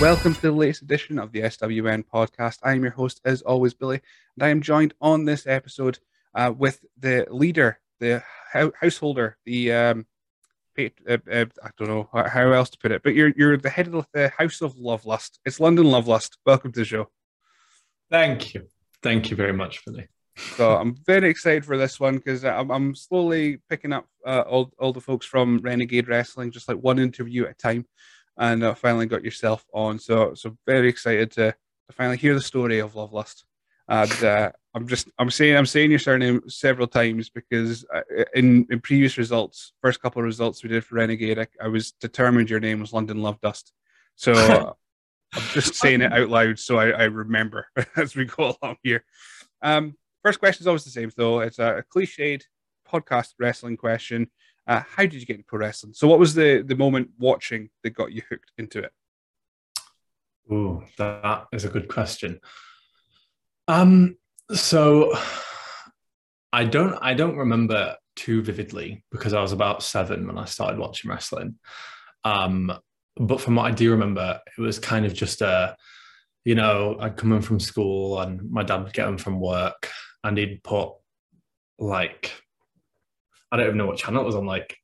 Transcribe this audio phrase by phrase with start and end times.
[0.00, 2.58] Welcome to the latest edition of the SWN podcast.
[2.62, 4.00] I am your host, as always, Billy,
[4.36, 5.98] and I am joined on this episode
[6.36, 8.22] uh, with the leader, the
[8.52, 10.06] householder, the um,
[10.78, 13.92] uh, uh, I don't know how else to put it, but you're you're the head
[13.92, 15.40] of the House of Lovelust.
[15.44, 16.38] It's London Lovelust.
[16.46, 17.10] Welcome to the show.
[18.08, 18.68] Thank you,
[19.02, 20.06] thank you very much, Billy.
[20.56, 24.72] so I'm very excited for this one because I'm, I'm slowly picking up uh, all
[24.78, 27.84] all the folks from Renegade Wrestling, just like one interview at a time
[28.38, 29.98] and I finally got yourself on.
[29.98, 33.44] So so very excited to, to finally hear the story of Love Lust.
[33.88, 38.02] And uh, I'm just I'm saying I'm saying your surname several times because uh,
[38.34, 41.92] in in previous results, first couple of results we did for Renegade, I, I was
[41.92, 43.72] determined your name was London Love Dust.
[44.14, 44.76] So
[45.34, 47.66] I'm just saying it out loud so I, I remember
[47.96, 49.04] as we go along here.
[49.62, 51.40] Um, first question is always the same though.
[51.40, 52.42] It's a, a cliched
[52.86, 54.30] podcast wrestling question.
[54.68, 55.94] Uh, how did you get into pro wrestling?
[55.94, 58.92] So, what was the the moment watching that got you hooked into it?
[60.50, 62.38] Oh, that is a good question.
[63.66, 64.16] Um,
[64.52, 65.14] so
[66.52, 70.78] I don't I don't remember too vividly because I was about seven when I started
[70.78, 71.56] watching wrestling.
[72.24, 72.72] Um,
[73.16, 75.76] but from what I do remember, it was kind of just a,
[76.44, 79.90] you know, I'd come in from school and my dad would get home from work
[80.24, 80.92] and he'd put
[81.78, 82.32] like
[83.50, 84.76] I don't even know what channel it was on, like,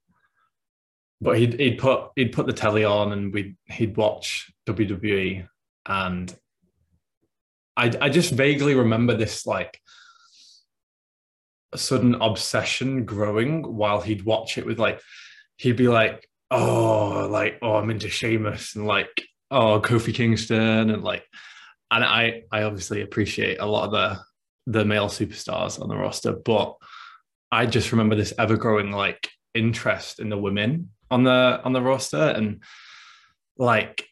[1.20, 5.48] but he'd he'd put he'd put the telly on and we'd he'd watch WWE
[5.86, 6.36] and
[7.76, 9.80] I I just vaguely remember this like
[11.72, 15.00] a sudden obsession growing while he'd watch it with like
[15.56, 21.02] he'd be like oh like oh I'm into Sheamus and like oh Kofi Kingston and
[21.02, 21.24] like
[21.90, 24.20] and I I obviously appreciate a lot of the
[24.66, 26.76] the male superstars on the roster but
[27.54, 31.80] I just remember this ever growing like interest in the women on the on the
[31.80, 32.60] roster and
[33.56, 34.08] like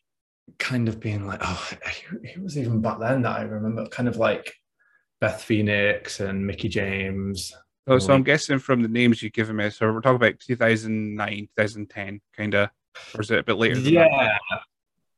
[0.60, 1.70] kind of being like, oh,
[2.22, 4.54] it was even back then that I remember kind of like
[5.20, 7.52] Beth Phoenix and Mickie James.
[7.88, 11.48] Oh, so I'm guessing from the names you've given me, so we're talking about 2009,
[11.58, 12.70] 2010, kind of,
[13.12, 13.80] or is it a bit later?
[13.80, 14.38] yeah,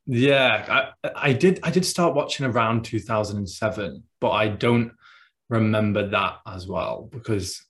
[0.06, 0.92] yeah.
[1.04, 1.60] I, I did.
[1.62, 4.92] I did start watching around 2007, but I don't
[5.50, 7.62] remember that as well because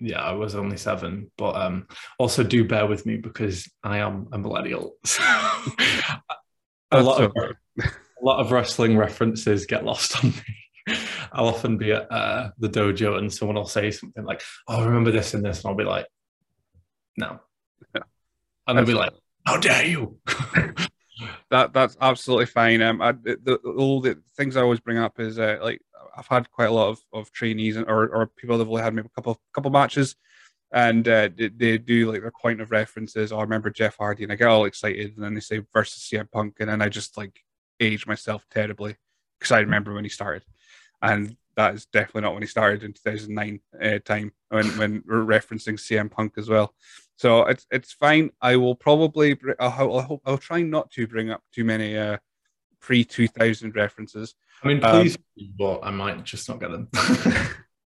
[0.00, 1.86] yeah, I was only seven, but um,
[2.18, 4.96] also do bear with me because I am a millennial.
[6.90, 10.96] a lot of a lot of wrestling references get lost on me.
[11.32, 15.10] I'll often be at uh, the dojo and someone will say something like, "Oh, remember
[15.10, 16.06] this and this," and I'll be like,
[17.16, 17.40] "No,"
[17.94, 18.02] yeah.
[18.66, 19.12] and they'll be like,
[19.46, 20.18] "How dare you!"
[21.50, 22.80] that that's absolutely fine.
[22.82, 25.82] Um, I, the, all the things I always bring up is uh, like
[26.16, 28.82] I've had quite a lot of, of trainees and, or, or people that have only
[28.82, 30.16] had maybe a couple couple matches,
[30.72, 33.32] and uh, they, they, do like their point of references.
[33.32, 36.08] Oh, I remember Jeff Hardy, and I get all excited, and then they say versus
[36.10, 37.40] CM Punk, and then I just like
[37.80, 38.96] age myself terribly
[39.38, 40.44] because I remember when he started,
[41.02, 45.24] and that is definitely not when he started in 2009 uh, time when when we're
[45.24, 46.74] referencing CM Punk as well.
[47.16, 48.30] So it's it's fine.
[48.40, 52.18] I will probably I'll, I'll, I'll try not to bring up too many uh,
[52.80, 54.34] pre 2000 references.
[54.62, 56.88] I mean, please, um, but I might just not get them.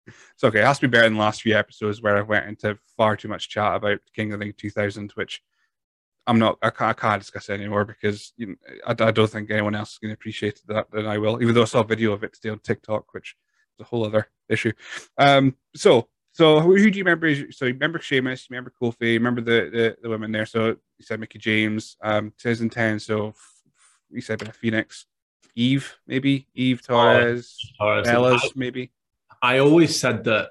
[0.06, 0.60] it's okay.
[0.60, 3.16] It has to be better than the last few episodes where I went into far
[3.16, 5.42] too much chat about King of the 2000, which
[6.26, 8.54] I'm not, I can't, I can't discuss anymore because you know,
[8.86, 11.54] I, I, don't think anyone else is going to appreciate that than I will, even
[11.54, 13.34] though I saw a video of it today on TikTok, which
[13.78, 14.72] is a whole other issue.
[15.19, 17.34] Um, so, so who, who do you remember?
[17.52, 20.47] So you remember Sheamus, you remember Kofi, you remember the, the, the women there.
[20.47, 23.00] So you said Mickie James, um, 2010.
[23.00, 23.34] So
[24.12, 25.06] you said Phoenix.
[25.54, 28.42] Eve, maybe Eve Torres, oh, Torres.
[28.42, 28.90] I, maybe.
[29.42, 30.50] I always said that,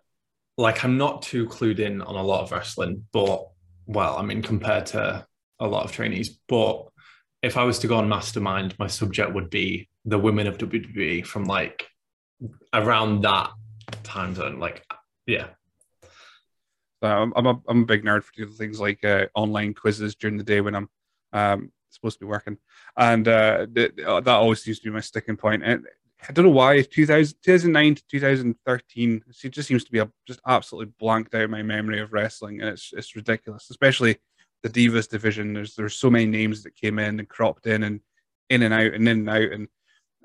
[0.57, 3.47] like, I'm not too clued in on a lot of wrestling, but
[3.87, 5.25] well, I mean, compared to
[5.59, 6.87] a lot of trainees, but
[7.41, 11.25] if I was to go on Mastermind, my subject would be the women of WWE
[11.25, 11.87] from like
[12.73, 13.49] around that
[14.03, 14.59] time zone.
[14.59, 14.85] Like,
[15.25, 15.47] yeah.
[17.01, 20.43] I'm, I'm, a, I'm a big nerd for things like uh, online quizzes during the
[20.43, 20.89] day when I'm
[21.33, 22.57] um, supposed to be working,
[22.97, 25.63] and uh, th- that always seems to be my sticking point.
[25.63, 25.85] And
[26.27, 30.39] I don't know why 2000, 2009 to 2013, it just seems to be a, just
[30.47, 34.17] absolutely blanked out my memory of wrestling, and it's it's ridiculous, especially
[34.63, 35.53] the Divas division.
[35.53, 37.99] There's there's so many names that came in and cropped in and
[38.49, 39.67] in and out and in and out, and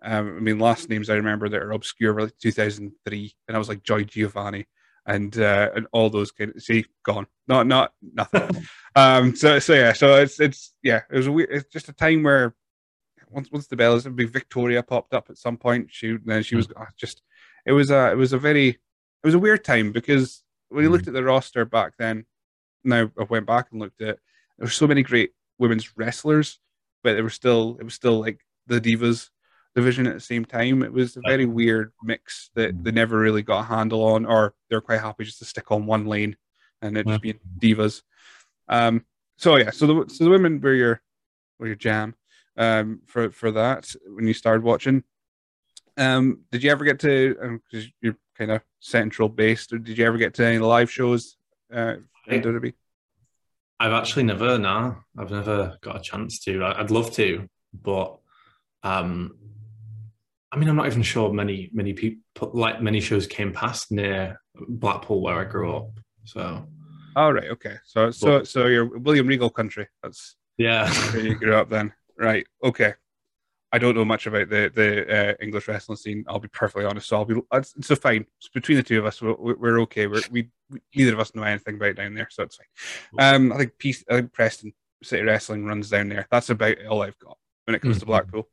[0.02, 3.58] um, I mean, last names I remember that are obscure were like 2003, and I
[3.58, 4.66] was like Joy Giovanni
[5.06, 7.26] and uh, and all those kind of see gone.
[7.46, 8.64] Not not nothing.
[8.96, 11.92] Um so so yeah so it's it's yeah it was a weird it's just a
[11.92, 12.54] time where
[13.28, 16.68] once once the bellas big victoria popped up at some point she then she was
[16.68, 16.86] mm.
[16.96, 17.20] just
[17.66, 18.78] it was a it was a very it
[19.22, 22.24] was a weird time because when you looked at the roster back then
[22.84, 24.18] now i went back and looked at
[24.56, 26.58] there were so many great women's wrestlers
[27.04, 29.28] but they were still it was still like the divas
[29.76, 30.82] division at the same time.
[30.82, 34.54] It was a very weird mix that they never really got a handle on, or
[34.68, 36.36] they're quite happy just to stick on one lane
[36.82, 38.02] and it just being divas.
[38.68, 39.04] Um,
[39.36, 41.02] so yeah, so the so the women were your
[41.58, 42.14] were your jam
[42.56, 45.04] um, for for that when you started watching.
[45.98, 49.98] Um, did you ever get to because um, you're kind of central based, or did
[49.98, 51.36] you ever get to any live shows
[51.72, 51.96] uh,
[52.26, 52.72] in WWE?
[53.78, 56.64] I've actually never, no, I've never got a chance to.
[56.64, 58.18] I'd love to, but
[58.82, 59.36] um,
[60.56, 64.40] I mean, I'm not even sure many many people like many shows came past near
[64.68, 65.90] Blackpool where I grew up.
[66.24, 66.66] So,
[67.14, 69.86] all right, okay, so so so you're William Regal country.
[70.02, 72.46] That's yeah, where you grew up then, right?
[72.64, 72.94] Okay.
[73.70, 76.24] I don't know much about the the uh, English wrestling scene.
[76.26, 77.08] I'll be perfectly honest.
[77.08, 78.24] So I'll be it's so fine.
[78.38, 80.06] It's between the two of us, we're, we're okay.
[80.06, 83.34] We're, we, we neither of us know anything about down there, so it's fine.
[83.34, 86.26] Um, I think Peace, I think Preston City Wrestling runs down there.
[86.30, 87.36] That's about all I've got
[87.66, 88.00] when it comes mm-hmm.
[88.00, 88.48] to Blackpool.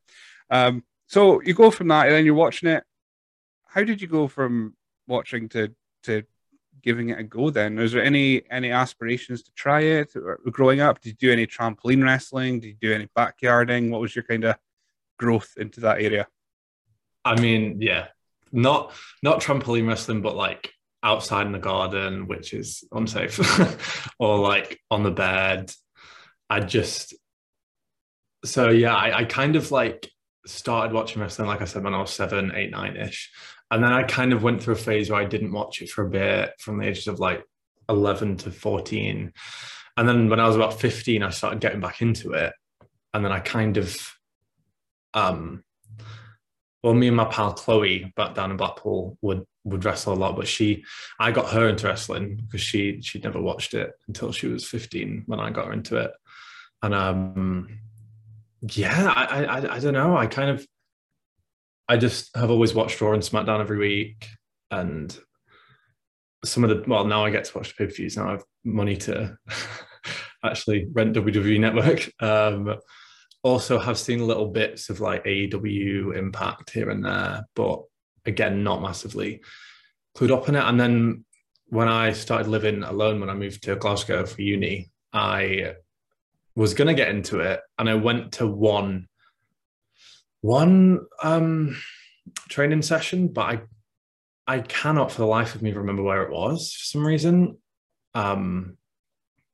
[0.50, 2.84] Um, so you go from that, and then you're watching it.
[3.68, 4.76] How did you go from
[5.08, 5.74] watching to
[6.04, 6.24] to
[6.82, 7.50] giving it a go?
[7.50, 10.14] Then, was there any any aspirations to try it
[10.52, 11.02] growing up?
[11.02, 12.60] Did you do any trampoline wrestling?
[12.60, 13.90] Did you do any backyarding?
[13.90, 14.56] What was your kind of
[15.18, 16.28] growth into that area?
[17.26, 18.08] I mean, yeah,
[18.52, 20.72] not not trampoline wrestling, but like
[21.02, 23.40] outside in the garden, which is unsafe,
[24.20, 25.72] or like on the bed.
[26.50, 27.14] I just
[28.46, 30.10] so yeah, I, I kind of like
[30.46, 33.32] started watching wrestling, like I said, when I was seven, eight, nine ish.
[33.72, 36.06] And then I kind of went through a phase where I didn't watch it for
[36.06, 37.44] a bit from the ages of like
[37.90, 39.34] 11 to 14.
[39.98, 42.54] And then when I was about 15, I started getting back into it.
[43.14, 43.96] And then I kind of,
[45.14, 45.64] um,
[46.84, 50.36] well, me and my pal Chloe back down in Blackpool would would wrestle a lot,
[50.36, 50.84] but she,
[51.20, 55.24] I got her into wrestling because she she'd never watched it until she was 15
[55.26, 56.12] when I got her into it.
[56.82, 57.80] And um,
[58.72, 60.16] yeah, I, I, I don't know.
[60.16, 60.66] I kind of,
[61.88, 64.28] I just have always watched Raw and SmackDown every week,
[64.72, 65.18] and
[66.46, 68.16] some of the well, now I get to watch the pay per views.
[68.16, 69.38] Now I have money to
[70.44, 72.10] actually rent WWE Network.
[72.22, 72.76] Um,
[73.44, 77.84] also, have seen little bits of like AEW Impact here and there, but
[78.26, 79.42] again, not massively
[80.16, 80.64] clued up in it.
[80.64, 81.26] And then
[81.68, 85.74] when I started living alone, when I moved to Glasgow for uni, I
[86.56, 89.08] was going to get into it, and I went to one
[90.42, 91.78] one um,
[92.50, 93.62] training session, but I
[94.46, 97.58] I cannot for the life of me remember where it was for some reason.
[98.14, 98.78] Um,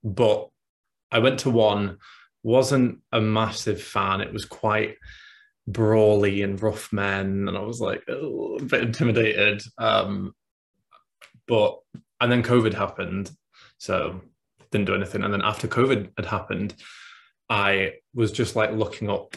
[0.04, 0.50] but
[1.12, 1.98] I went to one,
[2.44, 4.22] wasn't a massive fan.
[4.22, 4.96] It was quite
[5.68, 9.62] brawly and rough men, and I was like a bit intimidated.
[9.78, 10.34] Um,
[11.48, 11.80] but
[12.20, 13.32] and then COVID happened,
[13.78, 14.22] so
[14.72, 15.24] didn't do anything.
[15.24, 16.76] And then after COVID had happened,
[17.50, 19.36] I was just like looking up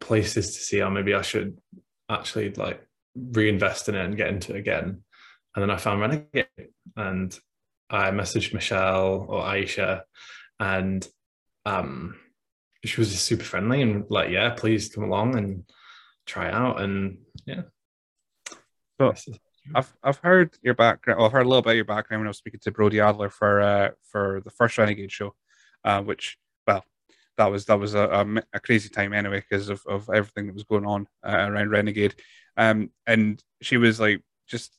[0.00, 1.58] places to see how maybe I should
[2.08, 5.02] actually like reinvest in it and get into it again.
[5.54, 6.46] And then I found Renegade
[6.96, 7.36] and
[7.88, 10.02] I messaged Michelle or Aisha
[10.58, 11.06] and
[11.66, 12.16] um
[12.84, 15.64] she was just super friendly and like, yeah, please come along and
[16.26, 16.80] try out.
[16.80, 17.62] And yeah.
[19.74, 21.18] I've I've heard your background.
[21.18, 23.00] Well, I've heard a little bit of your background when I was speaking to Brody
[23.00, 25.34] Adler for uh, for the first Renegade show,
[25.84, 26.84] uh, which well,
[27.36, 30.54] that was that was a, a, a crazy time anyway because of, of everything that
[30.54, 32.14] was going on uh, around Renegade,
[32.56, 34.76] um, and she was like just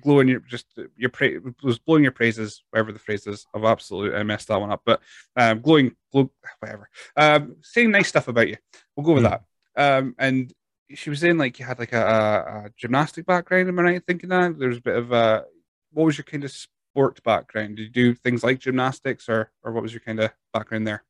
[0.00, 4.16] glowing your just your pra- was blowing your praises whatever the phrase is of absolutely
[4.16, 5.00] I messed that one up but
[5.36, 8.56] um glowing glow whatever um saying nice stuff about you
[8.94, 9.40] we'll go with mm.
[9.76, 10.52] that um and
[10.94, 13.68] she was saying like you had like a, a, a, gymnastic background.
[13.68, 14.58] Am I right thinking that?
[14.58, 15.44] there was a bit of a
[15.92, 17.76] what was your kind of sport background?
[17.76, 21.04] Did you do things like gymnastics, or or what was your kind of background there?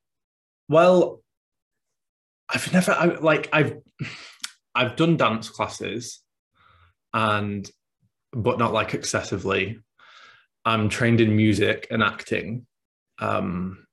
[0.68, 1.22] Well,
[2.48, 3.78] I've never I, like I've
[4.74, 6.20] I've done dance classes,
[7.12, 7.68] and
[8.32, 9.80] but not like excessively.
[10.64, 12.66] I'm trained in music and acting,
[13.20, 13.86] um,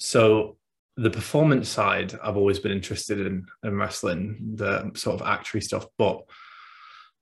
[0.00, 0.56] so
[0.96, 5.86] the performance side, I've always been interested in, in wrestling, the sort of actory stuff.
[5.98, 6.22] But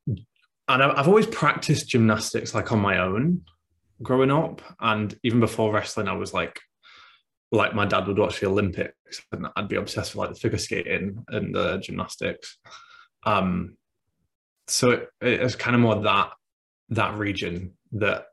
[0.07, 3.43] and I've always practiced gymnastics like on my own
[4.03, 6.61] growing up, and even before wrestling, I was like,
[7.53, 10.59] like my dad would watch the Olympics, and I'd be obsessed with like the figure
[10.59, 12.59] skating and the gymnastics.
[13.25, 13.77] Um,
[14.69, 16.31] so it, it was kind of more that
[16.91, 18.27] that region that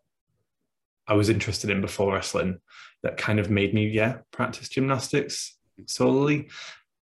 [1.08, 2.60] I was interested in before wrestling
[3.04, 6.50] that kind of made me yeah practice gymnastics solely.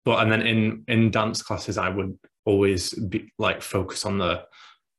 [0.06, 4.46] But and then in in dance classes i would always be like focus on the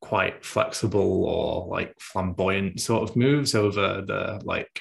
[0.00, 4.80] quite flexible or like flamboyant sort of moves over the like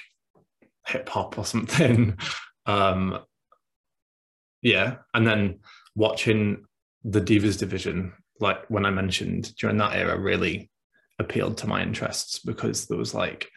[0.86, 2.16] hip hop or something.
[2.66, 3.18] Um
[4.62, 5.60] Yeah, and then
[5.96, 6.64] watching
[7.04, 10.70] the Divas division, like when I mentioned during that era, really
[11.18, 13.50] appealed to my interests because there was like,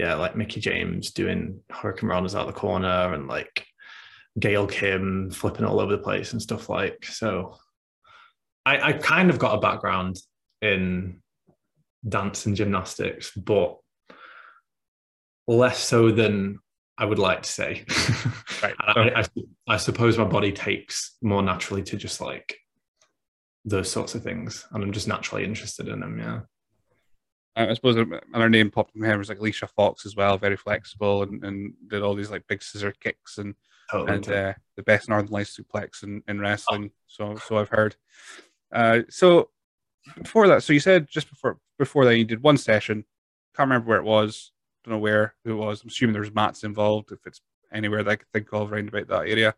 [0.00, 3.66] yeah, like Mickie James doing hurricanranas out the corner and like
[4.38, 7.04] Gail Kim flipping all over the place and stuff like.
[7.04, 7.58] So
[8.64, 10.16] I, I kind of got a background
[10.62, 11.20] in
[12.08, 13.76] dance and gymnastics, but
[15.46, 16.60] less so than
[16.96, 17.84] I would like to say.
[18.62, 18.74] Right.
[18.78, 19.24] I, I,
[19.68, 22.58] I, suppose my body takes more naturally to just like
[23.64, 26.18] those sorts of things, and I'm just naturally interested in them.
[26.18, 26.40] Yeah.
[27.56, 30.56] I suppose another name popped in my head was like Alicia Fox as well, very
[30.56, 33.54] flexible and, and did all these like big scissor kicks and
[33.90, 36.90] totally and uh, the best Northern Lights suplex in, in wrestling.
[36.92, 36.96] Oh.
[37.06, 37.96] So so I've heard.
[38.72, 39.50] Uh, so
[40.22, 43.04] before that, so you said just before before that you did one session.
[43.56, 44.52] Can't remember where it was.
[44.84, 45.82] Don't know where it was.
[45.82, 47.10] I'm assuming there's mats involved.
[47.10, 47.40] If it's
[47.72, 49.54] anywhere that I could think of around about that area,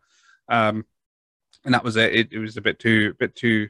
[0.49, 0.87] um,
[1.65, 2.15] and that was it.
[2.15, 3.69] It, it was a bit too, a bit too,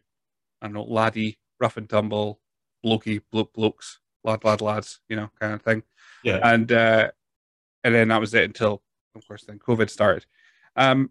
[0.61, 2.41] I don't know, laddie, rough and tumble,
[2.85, 5.83] blokey, bloke, blokes, lad, lad, lads, you know, kind of thing.
[6.25, 6.41] Yeah.
[6.43, 7.11] And uh,
[7.85, 8.83] and then that was it until,
[9.15, 10.27] of course, then COVID started.
[10.77, 11.11] Um,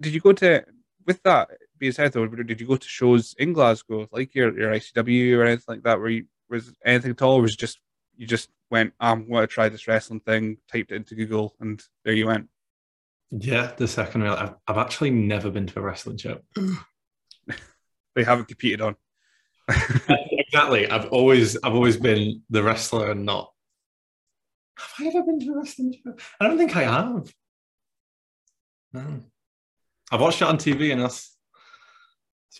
[0.00, 0.64] did you go to
[1.06, 2.26] with that being said though?
[2.26, 5.98] Did you go to shows in Glasgow, like your your ICW or anything like that?
[5.98, 7.40] Where you was anything at all?
[7.40, 7.80] was just
[8.16, 11.82] you just went, I'm going to try this wrestling thing, typed it into Google, and
[12.04, 12.48] there you went.
[13.30, 14.32] Yeah, the second real.
[14.32, 16.40] I've, I've actually never been to a wrestling show.
[18.14, 18.96] they haven't competed on.
[20.46, 20.88] exactly.
[20.88, 23.52] I've always I've always been the wrestler and not.
[24.78, 26.14] Have I ever been to a wrestling show?
[26.40, 27.32] I don't think I have.
[28.92, 29.20] No.
[30.12, 31.36] I've watched it on TV and that's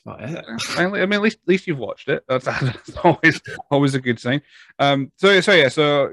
[0.05, 0.45] that's about it.
[0.79, 2.25] I mean, at least, at least you've watched it.
[2.29, 3.41] That's, that's always
[3.71, 4.43] always a good sign.
[4.79, 5.13] Um.
[5.17, 5.69] So so yeah.
[5.69, 6.11] So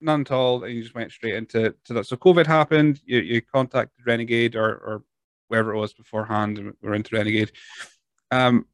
[0.00, 0.64] none at all.
[0.64, 2.06] And you just went straight into to that.
[2.06, 3.00] So COVID happened.
[3.04, 5.02] You you contacted Renegade or or
[5.48, 7.52] wherever it was beforehand, and we're into Renegade.
[8.30, 8.66] Um,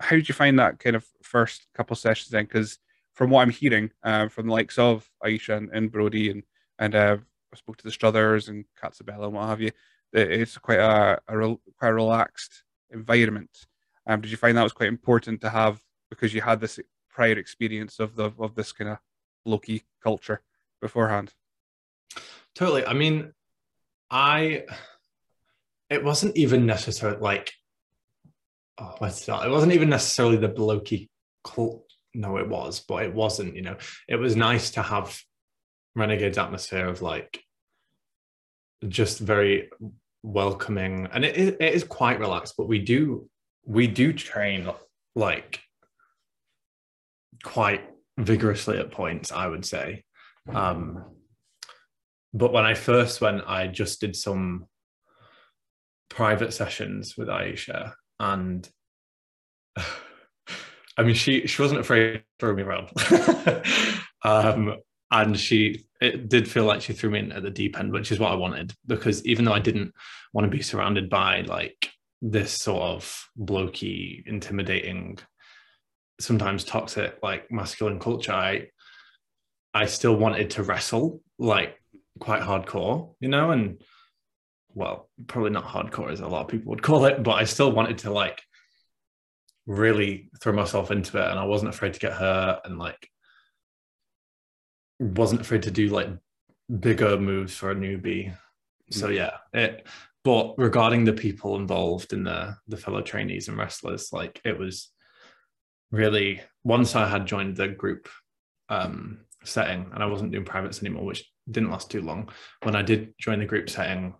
[0.00, 2.44] how did you find that kind of first couple sessions then?
[2.44, 2.78] Because
[3.12, 6.42] from what I'm hearing uh, from the likes of Aisha and, and Brodie and
[6.78, 7.16] and uh,
[7.52, 9.70] I spoke to the Struthers and Katsabella and what have you,
[10.12, 13.50] it's quite a, a quite a relaxed environment.
[14.06, 16.80] Um, did you find that was quite important to have because you had this
[17.10, 18.98] prior experience of the of this kind of
[19.44, 20.42] Loki culture
[20.80, 21.34] beforehand?
[22.54, 22.86] Totally.
[22.86, 23.32] I mean,
[24.10, 24.64] I
[25.90, 27.52] it wasn't even necessarily like
[28.80, 29.46] oh, what's that?
[29.46, 31.08] It wasn't even necessarily the blokey
[31.44, 31.84] cult.
[32.14, 33.54] No, it was, but it wasn't.
[33.54, 33.76] You know,
[34.08, 35.18] it was nice to have
[35.94, 37.42] Renegade's atmosphere of like
[38.88, 39.70] just very
[40.22, 42.54] welcoming, and it, it is quite relaxed.
[42.56, 43.28] But we do
[43.64, 44.68] we do train
[45.14, 45.60] like
[47.42, 47.82] quite
[48.18, 50.04] vigorously at points, I would say.
[50.48, 51.04] Um,
[52.32, 54.66] but when I first went, I just did some
[56.08, 58.68] private sessions with Aisha, and
[60.96, 62.90] I mean, she she wasn't afraid to throw me around,
[64.24, 64.76] um,
[65.10, 68.12] and she it did feel like she threw me in at the deep end, which
[68.12, 69.92] is what I wanted because even though I didn't
[70.32, 71.90] want to be surrounded by like
[72.22, 75.18] this sort of blokey, intimidating,
[76.20, 78.68] sometimes toxic, like masculine culture, I
[79.72, 81.76] I still wanted to wrestle like
[82.18, 83.80] quite hardcore, you know, and
[84.74, 87.72] well, probably not hardcore as a lot of people would call it, but I still
[87.72, 88.42] wanted to like
[89.66, 93.08] really throw myself into it and I wasn't afraid to get hurt and like
[94.98, 96.08] wasn't afraid to do like
[96.78, 98.34] bigger moves for a newbie.
[98.90, 99.16] So mm.
[99.16, 99.86] yeah, it
[100.22, 104.90] but regarding the people involved in the the fellow trainees and wrestlers, like it was
[105.90, 108.08] really once I had joined the group
[108.68, 112.28] um setting and I wasn't doing privates anymore, which didn't last too long.
[112.62, 114.14] When I did join the group setting,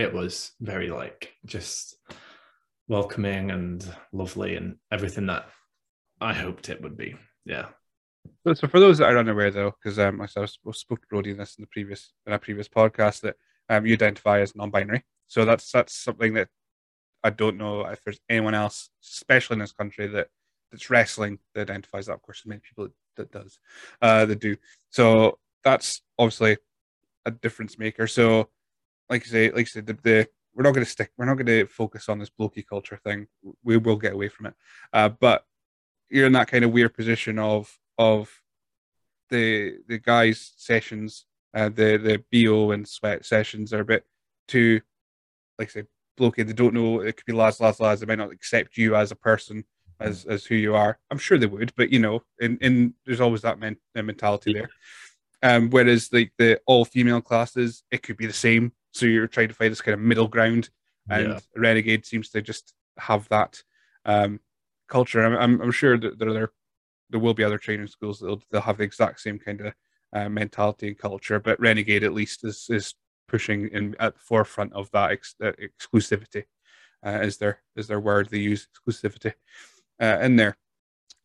[0.00, 1.96] it was very like just
[2.88, 5.48] welcoming and lovely and everything that
[6.20, 7.16] I hoped it would be.
[7.44, 7.66] Yeah.
[8.54, 11.56] So, for those that are unaware, though, because um, I spoke to Brodie in this
[11.56, 13.36] in the previous in a previous podcast that
[13.68, 15.04] um, you identify as non-binary.
[15.28, 16.48] So that's that's something that
[17.22, 20.28] I don't know if there's anyone else, especially in this country, that
[20.70, 22.14] that's wrestling that identifies that.
[22.14, 23.58] Of course, many people that does
[24.02, 24.56] uh, that do.
[24.90, 26.58] So that's obviously
[27.26, 28.06] a difference maker.
[28.06, 28.48] So,
[29.10, 31.10] like I say, like I said, the, the we're not going to stick.
[31.16, 33.26] We're not going to focus on this blokey culture thing.
[33.62, 34.54] We will get away from it.
[34.92, 35.44] Uh, but
[36.08, 38.30] you're in that kind of weird position of of
[39.28, 44.04] the the guys sessions, uh, the the bo and sweat sessions are a bit
[44.48, 44.80] too,
[45.58, 45.84] like I say,
[46.18, 46.46] blokey.
[46.46, 47.00] They don't know.
[47.00, 48.00] It could be lads, lads, lads.
[48.00, 49.64] They might not accept you as a person
[50.00, 50.98] as as who you are.
[51.10, 54.70] I'm sure they would, but you know, in in there's always that men, mentality there.
[55.42, 58.72] Um, whereas like the all female classes, it could be the same.
[58.92, 60.70] So you're trying to find this kind of middle ground
[61.08, 61.38] and Yeah.
[61.56, 63.62] Renegade seems to just have that
[64.04, 64.40] um,
[64.88, 65.22] culture.
[65.22, 66.52] I'm, I'm, I'm sure that there are
[67.10, 69.74] there will be other training schools that'll they'll have the exact same kind of
[70.12, 72.94] uh, mentality and culture, but Renegade at least is is
[73.28, 76.44] pushing in at the forefront of that ex, uh, exclusivity.
[77.04, 79.32] Uh, is their is their word they use exclusivity
[80.00, 80.56] uh, in there.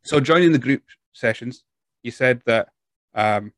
[0.04, 1.64] So joining the group sessions,
[2.02, 2.70] you said that
[3.14, 3.52] um,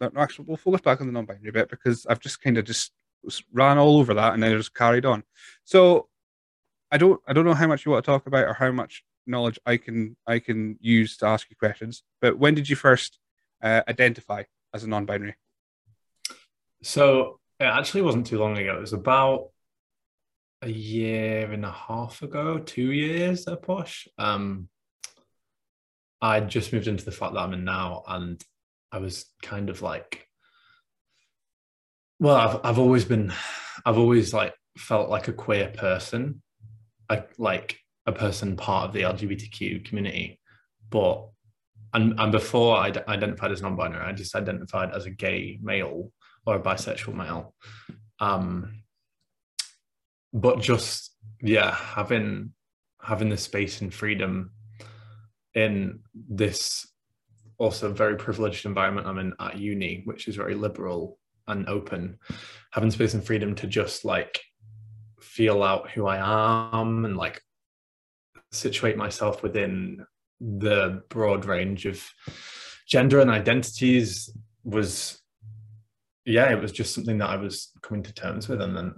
[0.00, 2.92] no, actually we'll focus back on the non-binary bit because I've just kind of just
[3.52, 5.22] ran all over that and then just carried on.
[5.64, 6.08] So
[6.90, 9.04] I don't I don't know how much you want to talk about or how much
[9.26, 12.02] knowledge I can I can use to ask you questions.
[12.20, 13.18] But when did you first
[13.62, 15.34] uh, identify as a non-binary?
[16.82, 18.76] So it actually wasn't too long ago.
[18.76, 19.50] It was about
[20.62, 24.08] a year and a half ago, two years there, Posh.
[24.16, 24.68] Um,
[26.20, 28.42] I just moved into the flat that I'm in now, and
[28.90, 30.27] I was kind of like,
[32.20, 33.32] well, I've I've always been,
[33.84, 36.42] I've always like felt like a queer person,
[37.38, 40.40] like a person part of the LGBTQ community,
[40.90, 41.28] but
[41.94, 46.12] and and before i identified as non-binary, I just identified as a gay male
[46.46, 47.54] or a bisexual male.
[48.20, 48.82] Um,
[50.32, 52.52] but just yeah, having
[53.00, 54.50] having the space and freedom
[55.54, 56.86] in this
[57.58, 62.18] also very privileged environment I'm in at uni, which is very liberal and open,
[62.72, 64.40] having space and freedom to just like
[65.20, 66.18] feel out who I
[66.80, 67.42] am and like
[68.52, 70.04] situate myself within
[70.40, 72.02] the broad range of
[72.86, 74.30] gender and identities
[74.64, 75.20] was
[76.24, 78.60] yeah it was just something that i was coming to terms with.
[78.60, 78.94] And then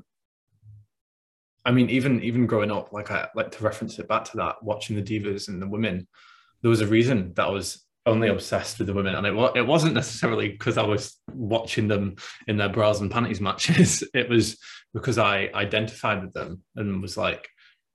[1.64, 4.62] i mean even even growing up like i like to reference it back to that
[4.62, 6.06] watching the divas and the women
[6.62, 9.14] there was a reason that i was only obsessed with the women.
[9.14, 13.40] And it, it wasn't necessarily because i was watching them in their bras and panties
[13.40, 14.04] matches.
[14.14, 14.58] It was
[14.92, 17.48] because i identified with them and was like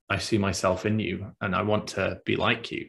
[0.08, 2.88] i see myself in you and i want to be like you.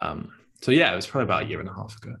[0.00, 0.32] Um,
[0.62, 2.16] so yeah, it was probably about a year and a half ago.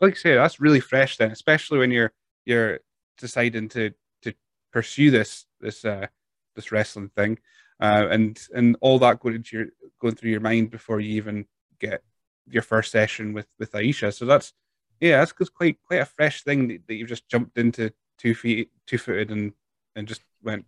[0.00, 2.12] Like I say, that's really fresh then, especially when you're
[2.44, 2.80] you're
[3.18, 3.92] deciding to
[4.22, 4.34] to
[4.72, 6.06] pursue this this uh
[6.54, 7.38] this wrestling thing,
[7.80, 9.66] uh, and and all that going into your
[10.00, 11.46] going through your mind before you even
[11.80, 12.02] get
[12.48, 14.12] your first session with with Aisha.
[14.14, 14.52] So that's
[15.00, 18.70] yeah, that's quite quite a fresh thing that, that you've just jumped into two feet
[18.86, 19.52] two footed and
[19.94, 20.64] and just went,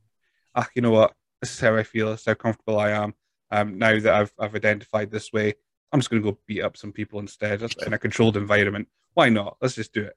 [0.55, 3.15] ah, you know what, this is how I feel, this is how comfortable I am.
[3.51, 5.55] Um, now that I've I've identified this way,
[5.93, 8.89] I'm just going to go beat up some people instead in a controlled environment.
[9.15, 9.57] Why not?
[9.61, 10.17] Let's just do it.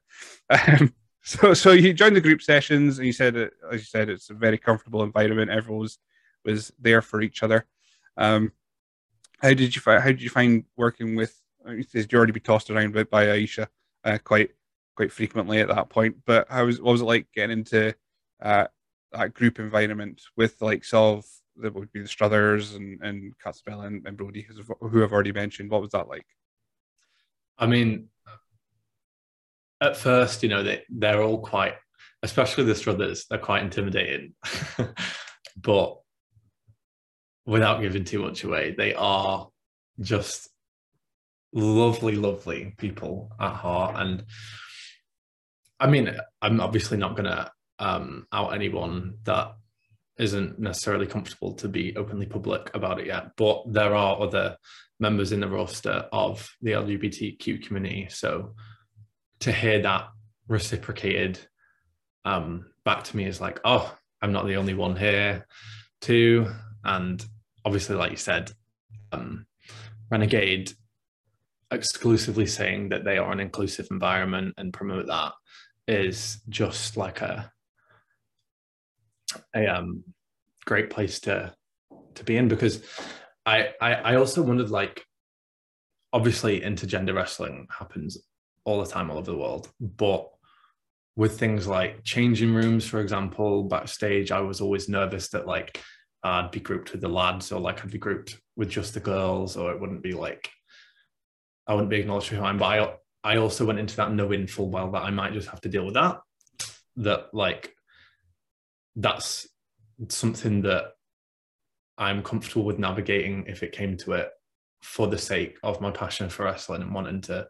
[0.80, 0.94] Um,
[1.24, 4.34] so, so you joined the group sessions, and you said, as you said, it's a
[4.34, 5.52] very comfortable environment.
[5.52, 5.98] Everyone was
[6.44, 7.64] was there for each other.
[8.16, 8.50] Um,
[9.40, 10.02] how did you find?
[10.02, 11.40] How did you find working with?
[11.68, 13.68] You'd already be tossed around by, by Aisha
[14.04, 14.50] uh, quite
[14.96, 16.16] quite frequently at that point.
[16.26, 17.94] But how was what was it like getting into
[18.42, 18.66] uh,
[19.12, 21.24] that group environment with like sort of
[21.56, 25.70] that would be the Struthers and and Catsbell and, and Brody, who I've already mentioned.
[25.70, 26.26] What was that like?
[27.58, 28.08] I mean,
[29.80, 31.74] at first, you know, they they're all quite,
[32.22, 34.34] especially the Struthers, they're quite intimidating.
[35.56, 35.98] but
[37.44, 39.48] without giving too much away, they are
[40.00, 40.48] just
[41.52, 43.96] lovely, lovely people at heart.
[43.98, 44.24] And
[45.78, 49.54] I mean, I'm obviously not going to um, out anyone that
[50.18, 54.56] isn't necessarily comfortable to be openly public about it yet, but there are other
[55.00, 58.08] members in the roster of the LGBTQ community.
[58.10, 58.54] So
[59.40, 60.08] to hear that
[60.46, 61.40] reciprocated
[62.24, 65.46] um, back to me is like, oh, I'm not the only one here,
[66.00, 66.46] too.
[66.84, 67.24] And
[67.64, 68.52] obviously, like you said,
[69.10, 69.46] um,
[70.10, 70.72] Renegade
[71.72, 75.32] exclusively saying that they are an inclusive environment and promote that
[75.88, 77.50] is just like a
[79.54, 80.04] a um,
[80.64, 81.54] great place to
[82.14, 82.82] to be in because
[83.46, 85.04] I, I I also wondered like
[86.12, 88.18] obviously intergender wrestling happens
[88.64, 90.28] all the time all over the world but
[91.16, 95.82] with things like changing rooms for example backstage I was always nervous that like
[96.22, 99.56] I'd be grouped with the lads or like I'd be grouped with just the girls
[99.56, 100.50] or it wouldn't be like
[101.66, 102.94] I wouldn't be acknowledged for who I am but I
[103.24, 105.84] I also went into that knowing full well that I might just have to deal
[105.84, 106.20] with that
[106.96, 107.74] that like
[108.96, 109.48] that's
[110.08, 110.92] something that
[111.98, 114.30] I'm comfortable with navigating if it came to it
[114.82, 117.48] for the sake of my passion for wrestling and wanting to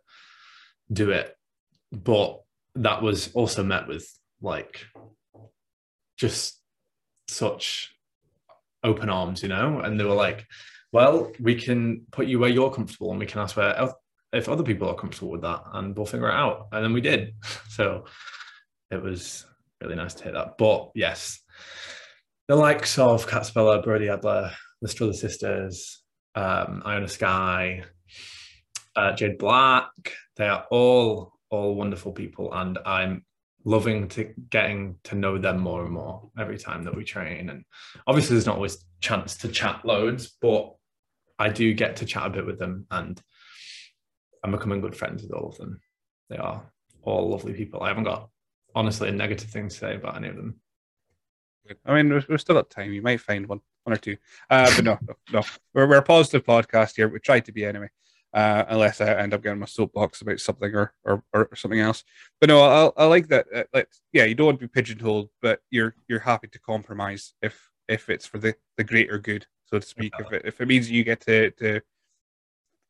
[0.93, 1.35] do it.
[1.91, 2.41] But
[2.75, 4.07] that was also met with
[4.41, 4.87] like
[6.19, 6.61] just
[7.29, 7.95] such
[8.85, 9.81] open arms, you know?
[9.81, 10.47] And they were like,
[10.93, 13.79] well, we can put you where you're comfortable and we can ask where
[14.33, 16.69] if other people are comfortable with that and we'll figure it out.
[16.73, 17.35] And then we did.
[17.69, 18.05] So
[18.91, 19.47] it was
[19.81, 20.59] really nice to hear that.
[20.59, 21.41] But yes,
[22.49, 26.03] the likes of Kat Speller, Brody Adler, the Struthers sisters,
[26.35, 27.85] um, Iona Sky,
[28.95, 29.89] uh, Jade Black.
[30.37, 33.25] They are all all wonderful people, and I'm
[33.65, 37.49] loving to getting to know them more and more every time that we train.
[37.49, 37.65] And
[38.07, 40.75] obviously, there's not always chance to chat loads, but
[41.39, 43.21] I do get to chat a bit with them, and
[44.43, 45.81] I'm becoming good friends with all of them.
[46.29, 46.63] They are
[47.03, 47.83] all lovely people.
[47.83, 48.29] I haven't got
[48.75, 50.61] honestly a negative thing to say about any of them.
[51.87, 52.93] I mean, we're, we're still at time.
[52.93, 54.17] You might find one, one or two.
[54.51, 55.43] Uh, but no, no, no.
[55.75, 57.09] We're, we're a positive podcast here.
[57.09, 57.89] We try to be anyway
[58.35, 62.05] uh, unless I end up getting my soapbox about something or or, or something else.
[62.41, 63.47] But no, I, I like that.
[63.55, 67.35] Uh, like, yeah, you don't want to be pigeonholed, but you're you're happy to compromise
[67.43, 70.13] if if it's for the the greater good, so to speak.
[70.19, 71.81] If it if it means you get to to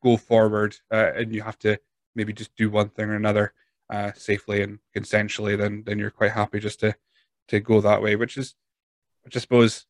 [0.03, 1.77] go forward uh, and you have to
[2.15, 3.53] maybe just do one thing or another
[3.89, 6.95] uh, safely and consensually, then then you're quite happy just to
[7.49, 8.55] to go that way, which is,
[9.23, 9.85] which I suppose,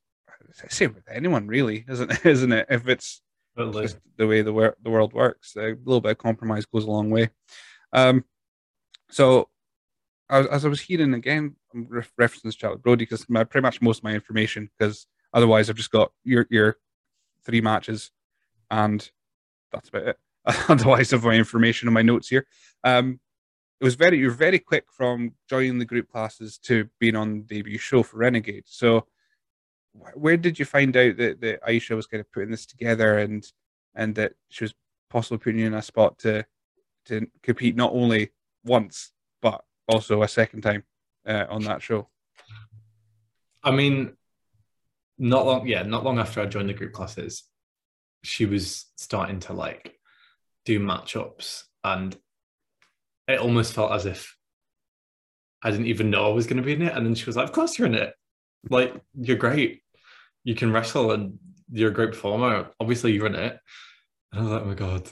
[0.70, 2.68] same with anyone really, isn't isn't it?
[2.70, 3.22] If it's
[3.58, 3.84] Totally.
[3.84, 5.56] Just the way the, wor- the world works.
[5.56, 7.30] A little bit of compromise goes a long way.
[7.92, 8.26] Um,
[9.10, 9.50] so,
[10.30, 13.44] as, as I was hearing again, I'm re- referencing this chat with Brody because my
[13.44, 16.78] pretty much most of my information, because otherwise I've just got your your
[17.46, 18.10] three matches,
[18.72, 19.08] and
[19.74, 20.18] that's about it.
[20.70, 22.46] otherwise, I have my information in my notes here.
[22.84, 23.20] Um,
[23.82, 27.58] it was very you're very quick from joining the group classes to being on the
[27.58, 28.64] debut show for Renegade.
[28.66, 29.08] So
[30.14, 33.46] where did you find out that, that Aisha was kind of putting this together and
[33.96, 34.74] and that she was
[35.10, 36.46] possibly putting you in a spot to
[37.06, 38.32] to compete not only
[38.64, 40.84] once but also a second time
[41.28, 42.08] uh, on that show?
[43.64, 44.14] I mean,
[45.18, 47.44] not long, yeah, not long after I joined the group classes,
[48.24, 49.96] she was starting to like
[50.66, 52.16] do matchups, and
[53.28, 54.36] it almost felt as if
[55.62, 56.94] I didn't even know I was going to be in it.
[56.96, 58.14] And then she was like, "Of course you're in it.
[58.70, 59.84] Like you're great."
[60.44, 61.40] you can wrestle and
[61.72, 62.70] you're a great performer.
[62.80, 63.60] Obviously, you're in it.
[64.32, 65.10] And I was like, oh my God.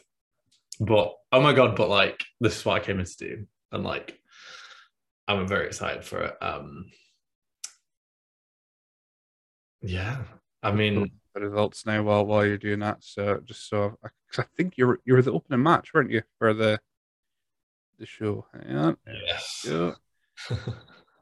[0.80, 3.48] But, oh my God, but like, this is what I came in to do.
[3.72, 4.20] And like,
[5.28, 6.36] I'm very excited for it.
[6.42, 6.88] Um,
[9.82, 10.24] yeah,
[10.62, 13.04] I mean, the results now while while you're doing that.
[13.04, 16.54] So just so, because I think you're you were the opening match, weren't you, for
[16.54, 16.80] the
[18.00, 18.46] the show?
[18.68, 18.94] Yeah.
[19.08, 19.66] Yes.
[19.70, 19.92] Yeah.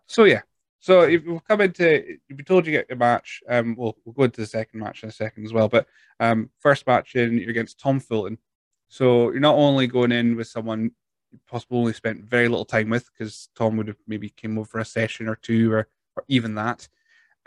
[0.08, 0.42] so yeah,
[0.80, 4.14] so if we'll come into, if we told you get a match, um, we'll we'll
[4.14, 5.68] go into the second match in a second as well.
[5.68, 5.88] But
[6.20, 8.38] um, first match in you're against Tom Fulton.
[8.88, 10.92] So you're not only going in with someone
[11.32, 14.80] you possibly only spent very little time with because Tom would have maybe came over
[14.80, 16.88] a session or two or or even that,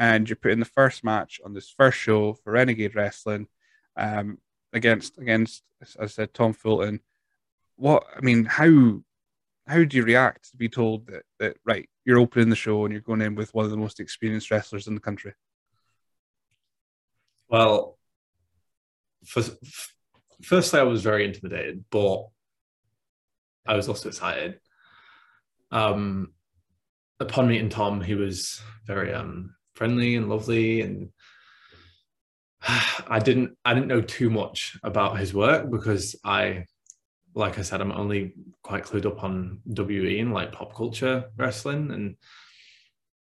[0.03, 3.47] and you're putting the first match on this first show for Renegade Wrestling,
[3.97, 4.38] um,
[4.73, 6.99] against against as I said Tom Fulton.
[7.77, 9.01] What I mean, how
[9.69, 12.93] how do you react to be told that that right you're opening the show and
[12.93, 15.35] you're going in with one of the most experienced wrestlers in the country?
[17.49, 17.97] Well,
[19.25, 19.53] first,
[20.43, 22.27] firstly, I was very intimidated, but
[23.69, 24.59] I was also excited.
[25.71, 26.33] Um,
[27.21, 31.11] upon meeting Tom, he was very um, friendly and lovely, and
[33.08, 36.66] I didn't I didn't know too much about his work because I
[37.35, 41.90] like I said, I'm only quite clued up on WE and like pop culture wrestling,
[41.90, 42.16] and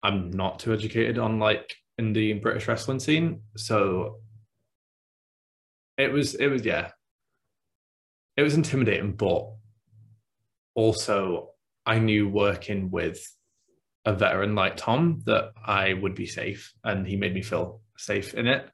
[0.02, 3.42] I'm not too educated on like in the British wrestling scene.
[3.56, 4.18] So
[5.96, 6.90] it was, it was, yeah,
[8.36, 9.48] it was intimidating, but
[10.74, 11.50] also
[11.86, 13.24] I knew working with
[14.04, 18.34] a veteran like Tom that I would be safe, and he made me feel safe
[18.34, 18.68] in it.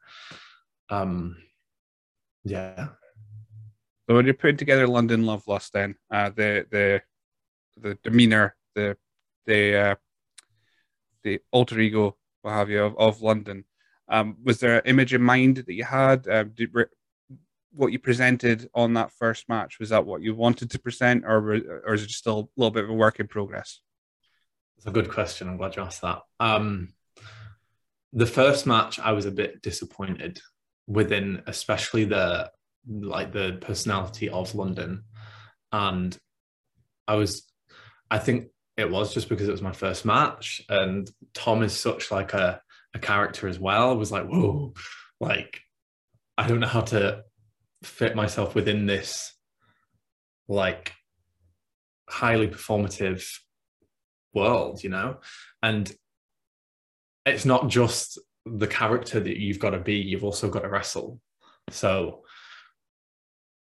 [0.88, 1.36] Um,
[2.44, 2.88] yeah,
[4.10, 7.00] so when you're putting together London Love Lust, then uh, the the
[7.80, 8.96] the demeanor, the
[9.46, 9.94] the uh,
[11.22, 13.64] the alter ego, what have you, of, of London,
[14.08, 16.26] um, was there an image in mind that you had?
[16.26, 16.70] Um, did,
[17.72, 21.60] what you presented on that first match was that what you wanted to present, or
[21.86, 23.80] or is it still a little bit of a work in progress?
[24.80, 25.46] It's a good question.
[25.46, 26.22] I'm glad you asked that.
[26.40, 26.94] Um,
[28.14, 30.40] the first match, I was a bit disappointed
[30.86, 32.50] within, especially the
[32.88, 35.04] like the personality of London.
[35.70, 36.16] And
[37.06, 37.46] I was,
[38.10, 38.46] I think
[38.78, 40.62] it was just because it was my first match.
[40.70, 42.62] And Tom is such like a,
[42.94, 43.90] a character as well.
[43.90, 44.72] I was like, whoa,
[45.20, 45.60] like,
[46.38, 47.24] I don't know how to
[47.82, 49.34] fit myself within this
[50.48, 50.94] like
[52.08, 53.22] highly performative
[54.32, 55.18] world, you know?
[55.62, 55.90] And
[57.26, 61.20] it's not just the character that you've got to be, you've also got to wrestle.
[61.70, 62.24] So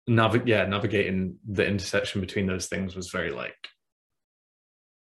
[0.08, 3.56] yeah, navigating the intersection between those things was very like.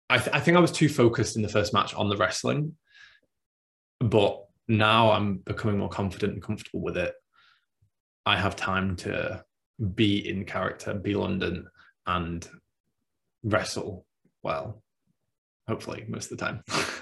[0.10, 2.76] I, th- I think I was too focused in the first match on the wrestling,
[4.00, 7.14] but now I'm becoming more confident and comfortable with it.
[8.26, 9.44] I have time to
[9.96, 11.68] be in character, be London,
[12.06, 12.48] and
[13.44, 14.06] wrestle
[14.44, 14.84] well.
[15.68, 16.64] Hopefully, most of the time.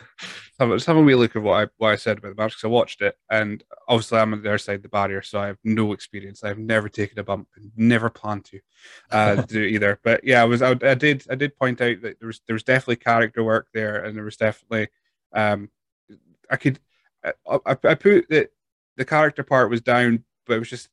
[0.60, 2.66] Let's have a wee look at what I what I said about the match because
[2.66, 5.48] I watched it, and obviously I'm on the other side of the barrier, so I
[5.48, 6.44] have no experience.
[6.44, 8.60] I've never taken a bump, and never plan to
[9.10, 10.00] uh, do either.
[10.04, 12.56] But yeah, I was I, I, did I did point out that there was there
[12.56, 14.90] was definitely character work there, and there was definitely
[15.34, 15.70] um
[16.50, 16.80] I could
[17.24, 18.50] I, I, I put that
[18.98, 20.90] the character part was down, but it was just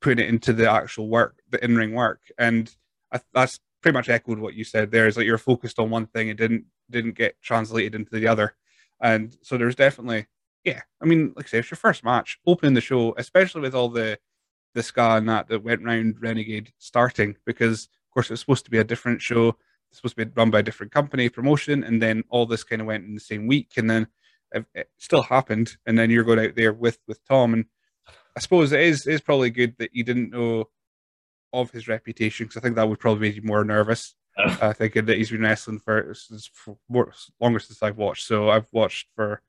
[0.00, 2.74] putting it into the actual work, the in ring work, and
[3.12, 5.06] I, that's pretty much echoed what you said there.
[5.06, 8.54] Is like you're focused on one thing, and didn't didn't get translated into the other
[9.00, 10.26] and so there's definitely,
[10.64, 10.80] yeah.
[11.00, 13.88] I mean, like I say, it's your first match, opening the show, especially with all
[13.88, 14.18] the
[14.74, 18.70] the ska and that that went round Renegade starting, because of course it's supposed to
[18.70, 19.50] be a different show.
[19.90, 22.80] It's supposed to be run by a different company, promotion, and then all this kind
[22.80, 24.08] of went in the same week, and then
[24.74, 27.66] it still happened, and then you're going out there with with Tom, and
[28.36, 30.70] I suppose it is is probably good that you didn't know
[31.52, 35.04] of his reputation because I think that would probably make you more nervous uh, thinking
[35.06, 36.14] that he's been wrestling for,
[36.52, 38.26] for more, longer since I've watched.
[38.26, 39.42] So I've watched for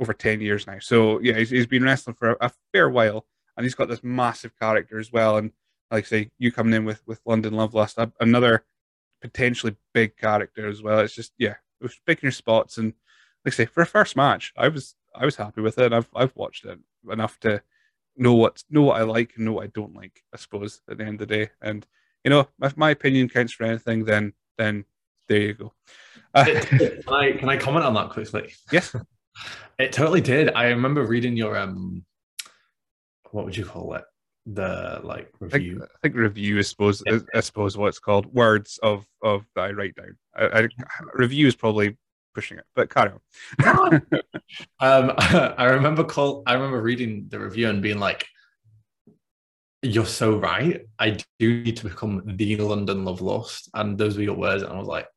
[0.00, 0.78] over 10 years now.
[0.80, 4.02] So yeah, he's, he's been wrestling for a, a, fair while and he's got this
[4.02, 5.36] massive character as well.
[5.36, 5.52] And
[5.90, 8.64] like I say, you coming in with, with London Lovelust, another
[9.20, 11.00] potentially big character as well.
[11.00, 12.78] It's just, yeah, it was picking your spots.
[12.78, 12.94] And
[13.44, 15.86] like I say, for a first match, I was, I was happy with it.
[15.86, 16.78] And I've, I've watched it
[17.10, 17.62] enough to
[18.16, 20.96] know what, know what I like and know what I don't like, I suppose, at
[20.96, 21.50] the end of the day.
[21.60, 21.86] And,
[22.24, 24.84] you know, if my opinion counts for anything, then then
[25.28, 25.72] there you go.
[26.34, 28.52] Uh, can I can I comment on that quickly?
[28.70, 28.94] Yes,
[29.78, 30.52] it totally did.
[30.54, 32.04] I remember reading your um,
[33.30, 34.04] what would you call it?
[34.46, 35.76] The like review.
[35.76, 37.18] I think, I think review, I suppose, yeah.
[37.34, 38.26] I suppose what it's called.
[38.26, 40.16] Words of of that I write down.
[40.34, 40.68] I, I,
[41.14, 41.96] review is probably
[42.34, 44.02] pushing it, but carry on.
[44.80, 46.42] um, I remember call.
[46.46, 48.26] I remember reading the review and being like,
[49.82, 50.86] you're so right.
[50.98, 53.68] I do need to become the London Love Lust.
[53.74, 54.62] And those were your words.
[54.62, 55.08] And I was like,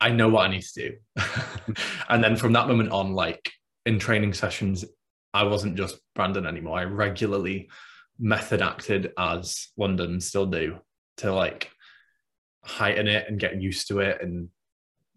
[0.00, 0.96] I know what I need to do.
[2.08, 3.52] and then from that moment on, like
[3.86, 4.84] in training sessions,
[5.32, 6.78] I wasn't just Brandon anymore.
[6.78, 7.70] I regularly
[8.18, 10.78] method acted as London still do
[11.18, 11.70] to like
[12.64, 14.20] heighten it and get used to it.
[14.20, 14.48] And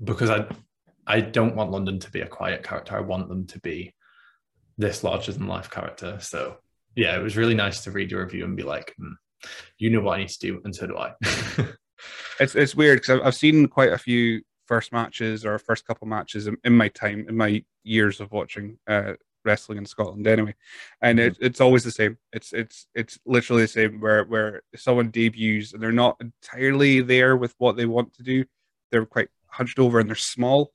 [0.03, 0.45] because I
[1.07, 2.97] I don't want London to be a quiet character.
[2.97, 3.93] I want them to be
[4.77, 6.19] this larger than life character.
[6.19, 6.57] So
[6.97, 9.13] yeah, it was really nice to read your review and be like, hmm,
[9.77, 11.13] you know what I need to do, and so do I.
[12.39, 16.47] it's it's weird because I've seen quite a few first matches or first couple matches
[16.47, 19.13] in, in my time in my years of watching uh,
[19.45, 20.55] wrestling in Scotland anyway,
[20.99, 21.27] and mm-hmm.
[21.27, 22.17] it, it's always the same.
[22.33, 27.37] It's it's it's literally the same where where someone debuts and they're not entirely there
[27.37, 28.43] with what they want to do.
[28.91, 30.73] They're quite hunched over and they're small,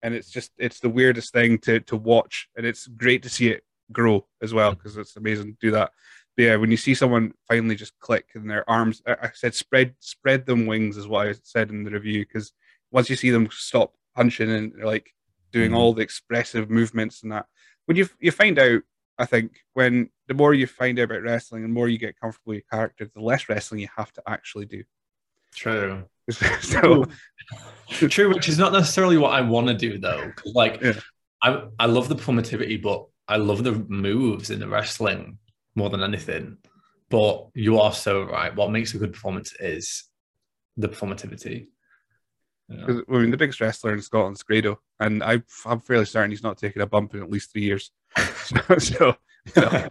[0.00, 3.48] and it's just it's the weirdest thing to to watch, and it's great to see
[3.48, 5.92] it grow as well because it's amazing to do that.
[6.36, 9.94] But yeah, when you see someone finally just click and their arms, I said spread
[10.00, 12.52] spread them wings is what I said in the review because
[12.90, 15.14] once you see them stop punching and like
[15.52, 15.76] doing mm-hmm.
[15.76, 17.46] all the expressive movements and that,
[17.86, 18.82] when you you find out,
[19.18, 22.20] I think when the more you find out about wrestling and the more you get
[22.20, 24.84] comfortable with your character, the less wrestling you have to actually do.
[25.54, 26.04] True.
[26.60, 27.06] so
[27.90, 30.32] true, which is not necessarily what I want to do though.
[30.44, 31.00] Like yeah.
[31.42, 35.38] I I love the performativity, but I love the moves in the wrestling
[35.74, 36.58] more than anything.
[37.08, 38.54] But you are so right.
[38.54, 40.04] What makes a good performance is
[40.76, 41.68] the performativity.
[42.68, 43.00] Yeah.
[43.08, 46.42] I mean, the biggest wrestler in Scotland is Grado, and I, am fairly certain he's
[46.42, 47.92] not taken a bump in at least three years.
[48.16, 49.16] so, so,
[49.54, 49.88] you know.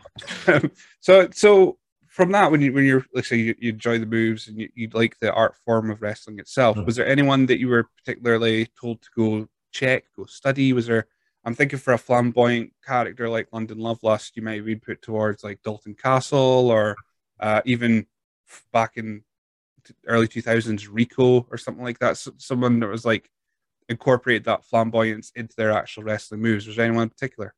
[0.47, 1.77] um, so, so
[2.09, 4.69] from that, when you when you're like say you, you enjoy the moves and you,
[4.75, 6.85] you like the art form of wrestling itself, mm-hmm.
[6.85, 10.73] was there anyone that you were particularly told to go check, go study?
[10.73, 11.07] Was there
[11.45, 15.61] I'm thinking for a flamboyant character like London Lovelust, you might be put towards like
[15.61, 16.95] Dalton Castle or
[17.39, 18.07] uh, even
[18.73, 19.23] back in
[20.07, 22.17] early 2000s Rico or something like that.
[22.17, 23.29] So, someone that was like
[23.89, 26.65] incorporated that flamboyance into their actual wrestling moves.
[26.65, 27.53] Was there anyone in particular?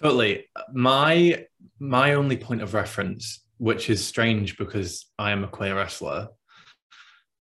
[0.00, 0.46] Totally.
[0.72, 1.46] My
[1.80, 6.28] my only point of reference, which is strange because I am a queer wrestler,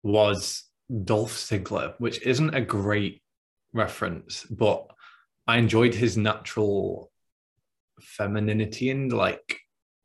[0.04, 0.64] was
[1.04, 3.22] Dolph Ziggler, which isn't a great
[3.72, 4.86] reference, but
[5.46, 7.10] I enjoyed his natural
[8.00, 9.60] femininity and like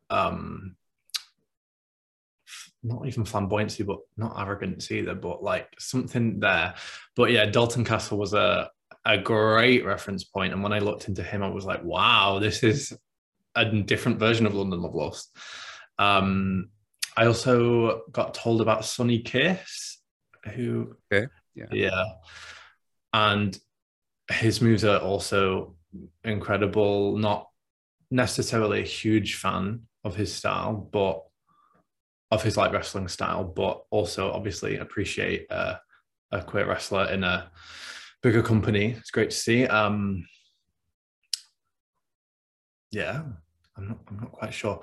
[0.09, 0.75] um
[2.81, 6.75] not even flamboyancy, but not arrogance either, but like something there.
[7.15, 8.69] But yeah, Dalton Castle was a
[9.05, 10.53] a great reference point.
[10.53, 12.93] And when I looked into him, I was like, wow, this is
[13.55, 15.35] a different version of London Love Lust.
[15.97, 16.69] Um,
[17.17, 19.99] I also got told about Sonny Kiss,
[20.53, 21.27] who okay.
[21.55, 21.65] yeah.
[21.71, 22.05] Yeah.
[23.13, 23.57] And
[24.29, 25.75] his moves are also
[26.23, 27.17] incredible.
[27.17, 27.49] Not
[28.11, 31.23] necessarily a huge fan of his style, but
[32.31, 35.79] of his like wrestling style, but also obviously appreciate a
[36.45, 37.51] queer wrestler in a
[38.21, 38.91] bigger company.
[38.91, 39.65] It's great to see.
[39.65, 40.25] Um,
[42.91, 43.23] yeah,
[43.77, 43.97] I'm not.
[44.09, 44.81] I'm not quite sure.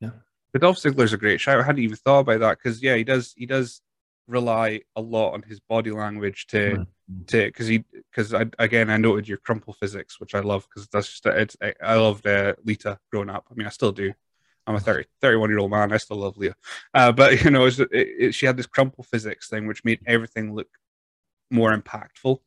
[0.00, 0.10] Yeah,
[0.52, 1.60] but Dolph Ziggler's a great shout.
[1.60, 3.32] I hadn't even thought about that because yeah, he does.
[3.36, 3.80] He does
[4.28, 7.24] rely a lot on his body language to mm-hmm.
[7.26, 10.88] to because he because I again I noted your crumple physics, which I love because
[10.88, 13.46] that's just it's I loved uh, Lita growing up.
[13.50, 14.12] I mean, I still do.
[14.68, 15.92] I'm a 30, 31 year old man.
[15.92, 16.54] I still love Lita
[16.92, 20.54] Uh, but, you know, it, it, she had this crumple physics thing, which made everything
[20.54, 20.68] look
[21.50, 22.38] more impactful.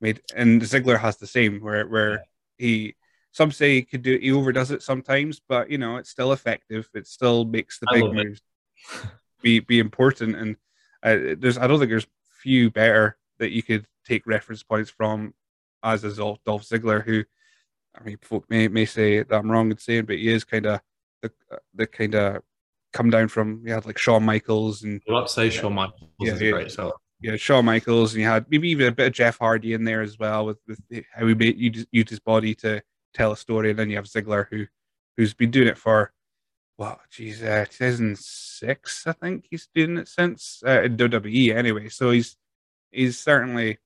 [0.00, 2.24] Made And Ziggler has the same, where, where
[2.58, 2.96] he,
[3.32, 6.86] some say he could do, he overdoes it sometimes, but, you know, it's still effective.
[6.94, 8.42] It still makes the big moves
[9.40, 10.36] be, be important.
[10.36, 10.56] And
[11.02, 15.34] uh, there's, I don't think there's few better that you could take reference points from
[15.82, 17.24] as a Dolph Ziggler, who,
[17.98, 20.66] I mean, folk may, may say that I'm wrong in saying, but he is kind
[20.66, 20.80] of
[21.22, 21.32] the
[21.74, 22.42] the kind of
[22.92, 26.40] come down from you had like Shawn Michaels and let's say Shawn Michaels yeah, is
[26.40, 29.38] yeah, great so yeah Shawn Michaels and you had maybe even a bit of Jeff
[29.38, 30.80] Hardy in there as well with, with
[31.12, 32.82] how he made, used his body to
[33.14, 34.66] tell a story and then you have Ziggler who
[35.16, 36.12] who's been doing it for
[36.80, 42.38] what geez uh, 2006 I think he's doing it since uh, WWE anyway so he's
[42.90, 43.78] he's certainly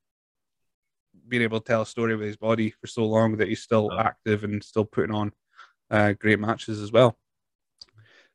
[1.28, 3.90] been able to tell a story with his body for so long that he's still
[3.92, 3.98] oh.
[3.98, 5.32] active and still putting on
[5.90, 7.16] uh, great matches as well.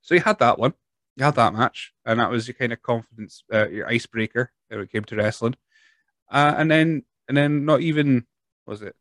[0.01, 0.73] So you had that one,
[1.15, 4.81] you had that match, and that was your kind of confidence, uh, your icebreaker when
[4.81, 5.55] it came to wrestling.
[6.31, 8.25] Uh, and then, and then, not even
[8.65, 8.95] was it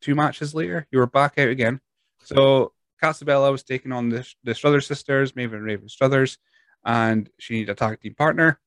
[0.00, 1.80] two matches later, you were back out again.
[2.22, 6.38] So Cassabella was taking on the the Struthers sisters, Maven Raven Struthers,
[6.84, 8.60] and she needed a tag team partner,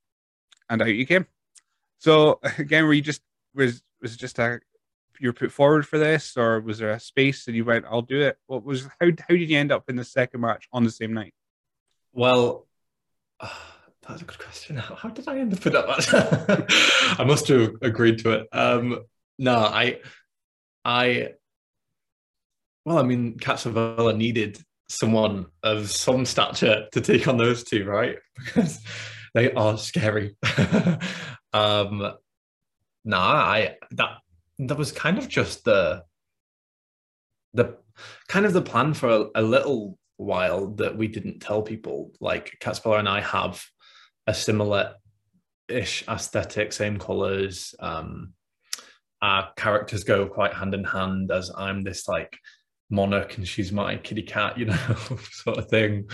[0.69, 1.25] and out you came.
[1.99, 3.21] So again, were you just
[3.53, 4.59] was was just a
[5.19, 8.01] you were put forward for this, or was there a space and you went, "I'll
[8.01, 8.37] do it"?
[8.47, 11.13] What was how how did you end up in the second match on the same
[11.13, 11.33] night?
[12.13, 12.67] Well,
[13.39, 13.49] uh,
[14.07, 14.77] that's a good question.
[14.77, 17.19] How, how, did I end up in that match?
[17.19, 18.47] I must have agreed to it.
[18.51, 19.01] Um,
[19.37, 19.99] no, I,
[20.83, 21.33] I,
[22.87, 28.17] well, I mean, Catsavella needed someone of some stature to take on those two, right?
[28.45, 28.79] Because
[29.33, 30.37] they are scary.
[31.53, 32.13] um,
[33.03, 34.19] nah, I that
[34.59, 36.03] that was kind of just the
[37.53, 37.75] the
[38.29, 42.13] kind of the plan for a, a little while that we didn't tell people.
[42.21, 43.61] Like Catsabella and I have
[44.27, 44.93] a similar
[45.67, 47.75] ish aesthetic, same colors.
[47.79, 48.31] Um,
[49.21, 52.37] our characters go quite hand in hand as I'm this like
[52.89, 54.95] monarch and she's my kitty cat, you know,
[55.31, 56.09] sort of thing.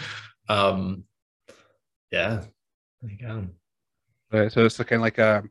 [0.49, 1.03] Um,
[2.11, 2.43] yeah,
[3.01, 3.47] there you go.
[4.31, 5.43] Right, so it's looking like a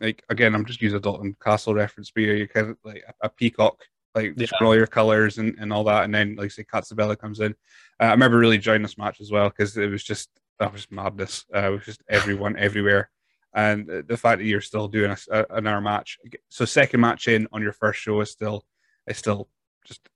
[0.00, 3.26] like again, I'm just using a Dalton Castle reference, but you're kind of like a,
[3.26, 3.82] a peacock,
[4.14, 4.46] like yeah.
[4.60, 7.54] all your colors and, and all that, and then like say Catsabella comes in.
[8.00, 10.90] Uh, I remember really enjoying this match as well because it was just that was
[10.90, 11.44] madness.
[11.54, 13.10] Uh, it was just everyone everywhere,
[13.54, 17.46] and the fact that you're still doing a, a, another match, so second match in
[17.52, 18.64] on your first show is still
[19.06, 19.48] is still
[19.86, 20.08] just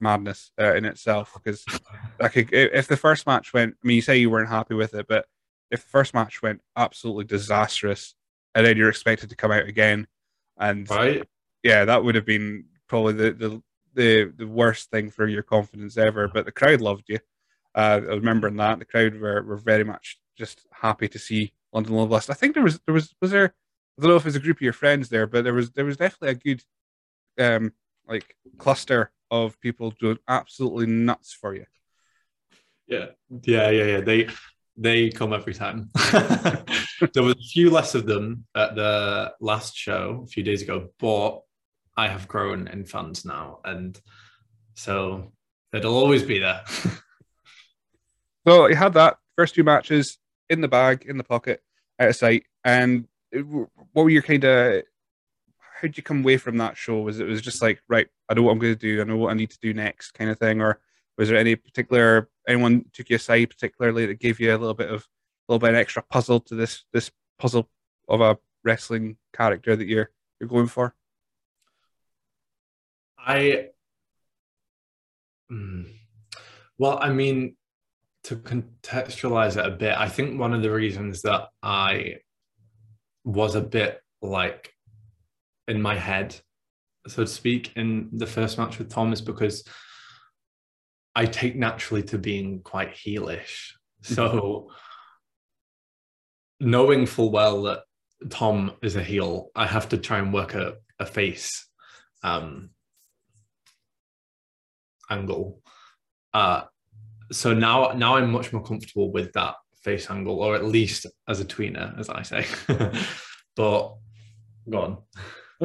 [0.00, 1.64] madness uh, in itself because
[2.18, 5.06] like if the first match went, I mean, you say you weren't happy with it,
[5.08, 5.26] but
[5.70, 8.14] if the first match went absolutely disastrous
[8.54, 10.06] and then you're expected to come out again.
[10.58, 11.26] And right.
[11.62, 13.62] yeah, that would have been probably the, the
[13.94, 16.28] the the worst thing for your confidence ever.
[16.28, 17.18] But the crowd loved you.
[17.74, 21.94] Uh, I remember that the crowd were, were very much just happy to see London
[21.94, 22.30] Love Lust.
[22.30, 23.54] I think there was there was was there
[23.98, 25.70] I don't know if it was a group of your friends there, but there was
[25.72, 26.64] there was definitely a good
[27.38, 27.72] um
[28.08, 31.66] like cluster of people doing absolutely nuts for you.
[32.86, 33.06] Yeah,
[33.44, 34.00] yeah, yeah, yeah.
[34.00, 34.28] They
[34.76, 35.90] they come every time.
[36.12, 40.88] there was a few less of them at the last show a few days ago,
[40.98, 41.42] but
[41.96, 44.00] I have grown in fans now, and
[44.74, 45.32] so
[45.72, 46.62] it'll always be there.
[48.46, 50.18] so you had that first two matches
[50.48, 51.62] in the bag, in the pocket,
[51.98, 54.82] out of sight, and what were your kind of?
[55.80, 57.00] How did you come away from that show?
[57.00, 58.06] Was it was just like right?
[58.28, 59.00] I know what I'm going to do.
[59.00, 60.78] I know what I need to do next, kind of thing, or
[61.16, 64.90] was there any particular anyone took you aside particularly that gave you a little bit
[64.90, 65.00] of
[65.48, 67.70] a little bit of extra puzzle to this this puzzle
[68.08, 70.94] of a wrestling character that you're you're going for?
[73.18, 73.68] I
[75.48, 75.84] hmm,
[76.76, 77.56] well, I mean,
[78.24, 82.16] to contextualize it a bit, I think one of the reasons that I
[83.24, 84.74] was a bit like
[85.70, 86.38] in my head,
[87.06, 89.64] so to speak, in the first match with Tom is because
[91.14, 93.72] I take naturally to being quite heelish.
[94.02, 94.70] So
[96.58, 97.80] knowing full well that
[98.28, 101.66] Tom is a heel, I have to try and work a, a face
[102.22, 102.70] um,
[105.08, 105.60] angle.
[106.34, 106.62] Uh,
[107.30, 111.40] so now now I'm much more comfortable with that face angle, or at least as
[111.40, 112.46] a tweener, as I say.
[113.56, 113.94] but
[114.68, 114.98] go on.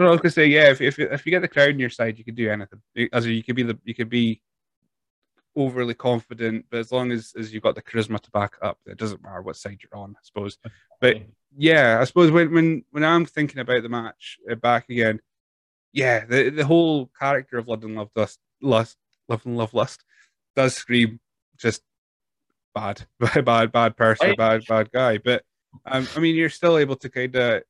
[0.04, 0.72] I was gonna say, yeah.
[0.72, 2.82] If, if if you get the crowd on your side, you can do anything.
[3.14, 4.42] As you could be the you could be
[5.56, 8.98] overly confident, but as long as as you've got the charisma to back up, it
[8.98, 10.58] doesn't matter what side you're on, I suppose.
[11.00, 11.18] But
[11.58, 15.22] yeah, I suppose when when when I'm thinking about the match uh, back again,
[15.94, 18.98] yeah, the the whole character of London Love Dust, Lust,
[19.30, 20.04] Love and Love Lust,
[20.56, 21.20] does scream
[21.58, 21.82] just
[22.74, 25.18] bad, bad, bad person, bad, bad guy.
[25.18, 25.44] But
[25.86, 27.64] um, I mean, you're still able to kind of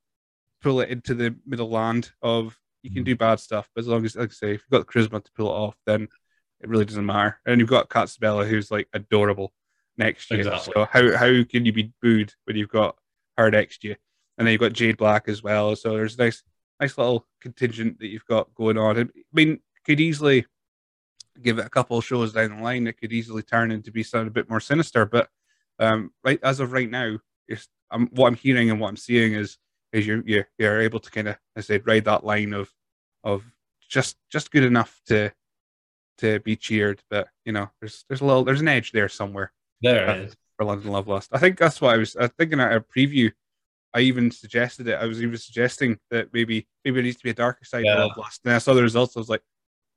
[0.66, 3.11] pull it into the middle land of you can mm-hmm.
[3.11, 5.24] do bad stuff, but as long as, like I say, if you've got the charisma
[5.24, 6.07] to pull it off, then
[6.59, 7.39] it really doesn't matter.
[7.45, 9.53] And you've got Cat Bella, who's like adorable
[9.95, 10.39] next year.
[10.39, 10.74] Exactly.
[10.74, 12.95] So how how can you be booed when you've got
[13.38, 13.97] her next year?
[14.39, 15.76] And then you've got Jade Black as well.
[15.76, 16.41] So there's a nice
[16.80, 18.97] nice little contingent that you've got going on.
[18.99, 20.47] I mean, could easily
[21.43, 24.01] give it a couple of shows down the line, it could easily turn into be
[24.01, 25.05] something a bit more sinister.
[25.05, 25.30] But
[25.78, 27.20] um, right as of right now,
[27.91, 29.57] um, what I'm hearing and what I'm seeing is
[29.95, 32.69] is you're you're, you're able to kind of, as I said, ride that line of
[33.23, 33.43] of
[33.89, 35.31] just just good enough to
[36.19, 39.51] to be cheered, but you know, there's there's a little there's an edge there somewhere.
[39.81, 41.29] There uh, is for London Love Lust.
[41.33, 43.31] I think that's what I was, I thinking at a preview.
[43.93, 44.95] I even suggested it.
[44.95, 47.93] I was even suggesting that maybe maybe it needs to be a darker side yeah.
[47.93, 48.41] of Love Lust.
[48.43, 49.15] And I saw the results.
[49.15, 49.43] I was like,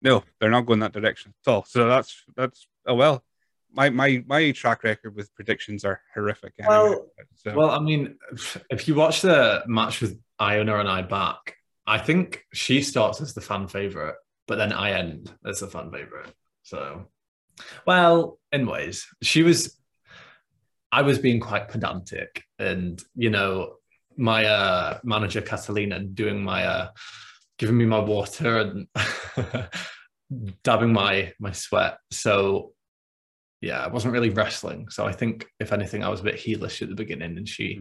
[0.03, 1.64] no, they're not going that direction at all.
[1.64, 3.24] So that's that's oh well.
[3.73, 6.55] My my my track record with predictions are horrific.
[6.59, 6.75] Anyway.
[6.75, 7.55] Well, so.
[7.55, 8.16] well, I mean,
[8.71, 11.57] if you watch the match with Iona and I back,
[11.87, 14.16] I think she starts as the fan favorite,
[14.47, 16.33] but then I end as the fan favorite.
[16.62, 17.07] So,
[17.87, 19.75] well, anyways, she was.
[20.91, 23.75] I was being quite pedantic, and you know,
[24.16, 26.89] my uh, manager Catalina doing my uh,
[27.59, 28.87] giving me my water and
[30.62, 31.99] dabbing my my sweat.
[32.11, 32.73] So
[33.61, 34.88] yeah, I wasn't really wrestling.
[34.88, 37.74] So I think if anything, I was a bit heelish at the beginning, and she
[37.74, 37.80] hmm.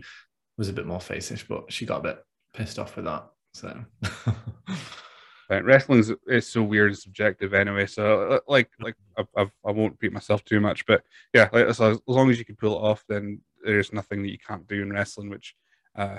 [0.58, 2.24] was a bit more facish, but she got a bit
[2.54, 3.28] pissed off with that.
[3.54, 3.86] So
[5.50, 7.86] right, wrestling is so weird and subjective anyway.
[7.86, 11.04] So uh, like like I've, I've, I will not repeat myself too much, but
[11.34, 14.32] yeah, like, so as long as you can pull it off, then there's nothing that
[14.32, 15.56] you can't do in wrestling, which
[15.96, 16.18] uh,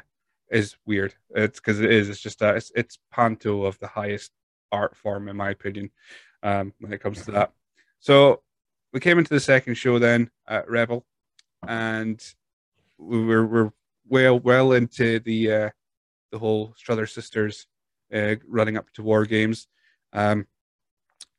[0.51, 1.15] is weird.
[1.31, 2.09] It's because it is.
[2.09, 4.33] It's just that it's, it's panto of the highest
[4.73, 5.91] art form, in my opinion,
[6.43, 7.53] um, when it comes to that.
[8.01, 8.43] So
[8.93, 11.05] we came into the second show then at Rebel,
[11.67, 12.23] and
[12.99, 13.73] we were, we're
[14.09, 15.71] well well into the uh,
[16.33, 17.67] the whole Struthers sisters
[18.15, 19.67] uh, running up to War Games.
[20.13, 20.47] Um,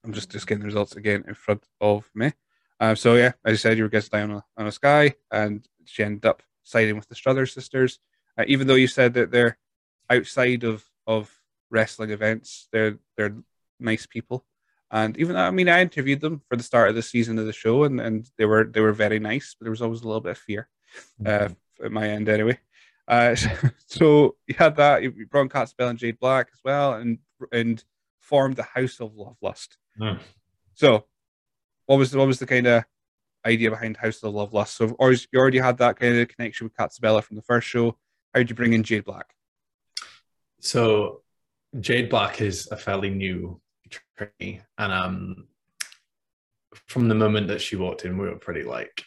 [0.04, 2.34] I'm just just getting the results again in front of me.
[2.80, 6.04] Um, so yeah, as I said, you were against Diana on a Sky, and she
[6.04, 8.00] ended up siding with the Struthers sisters.
[8.38, 9.58] Uh, even though you said that they're
[10.10, 11.32] outside of of
[11.70, 13.36] wrestling events, they're they're
[13.80, 14.46] nice people.
[14.92, 17.54] And even I mean, I interviewed them for the start of the season of the
[17.54, 19.56] show, and, and they were they were very nice.
[19.58, 20.68] But there was always a little bit of fear
[21.26, 21.86] uh, mm-hmm.
[21.86, 22.58] at my end, anyway.
[23.08, 23.36] Uh,
[23.86, 25.04] so you had that.
[25.04, 27.20] You brought in Cat and Jade Black as well, and
[27.52, 27.84] and
[28.20, 29.78] formed the House of Love Lust.
[30.00, 30.20] Mm.
[30.74, 31.06] So,
[31.86, 32.84] what was what was the kind of
[33.46, 34.76] idea behind House of Love Lust?
[34.76, 37.68] So, or you already had that kind of connection with Cat Bella from the first
[37.68, 37.98] show.
[38.34, 39.34] How did you bring in Jade Black?
[40.62, 41.22] So,
[41.80, 45.48] Jade Black is a fairly new trainee, and um,
[46.88, 49.04] from the moment that she walked in, we were pretty like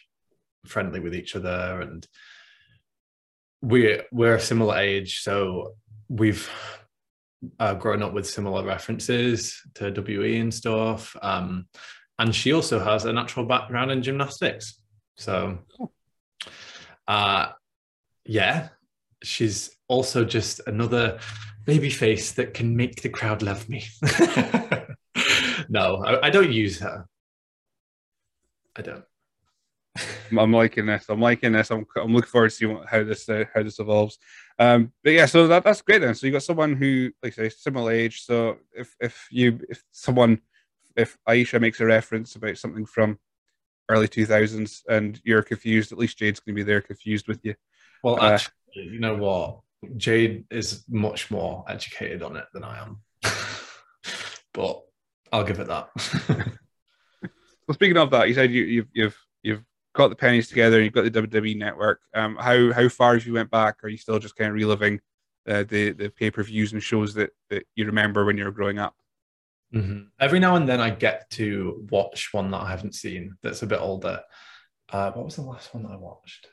[0.65, 2.07] friendly with each other, and
[3.61, 5.73] we're we're a similar age, so
[6.09, 6.49] we've
[7.59, 11.15] uh, grown up with similar references to WE and stuff.
[11.21, 11.67] Um,
[12.19, 14.79] and she also has a natural background in gymnastics,
[15.17, 15.59] so
[17.07, 17.47] uh,
[18.25, 18.69] yeah,
[19.23, 21.19] she's also just another
[21.65, 23.85] baby face that can make the crowd love me.
[25.69, 27.05] no, I, I, don't use her.
[28.75, 29.03] I don't.
[30.37, 31.05] I'm liking this.
[31.09, 31.71] I'm liking this.
[31.71, 34.17] I'm, I'm looking forward to see how this uh, how this evolves.
[34.57, 36.15] Um, but yeah, so that, that's great then.
[36.15, 38.23] So you got someone who, like I say, similar age.
[38.25, 40.41] So if if you if someone
[40.95, 43.19] if Aisha makes a reference about something from
[43.89, 47.55] early 2000s and you're confused, at least Jade's going to be there confused with you.
[48.03, 49.59] Well, uh, actually, you know what?
[49.97, 53.01] Jade is much more educated on it than I am,
[54.53, 54.81] but
[55.31, 55.89] I'll give it that.
[57.67, 59.63] well, speaking of that, you said you, you've you've you've
[59.93, 62.01] got the pennies together and you've got the WWE network.
[62.13, 63.83] Um, how how far have you went back?
[63.83, 64.99] Are you still just kind of reliving
[65.47, 68.51] uh, the the pay per views and shows that that you remember when you were
[68.51, 68.95] growing up?
[69.73, 70.03] Mm-hmm.
[70.19, 73.67] Every now and then, I get to watch one that I haven't seen that's a
[73.67, 74.21] bit older.
[74.91, 76.47] Uh, what was the last one that I watched?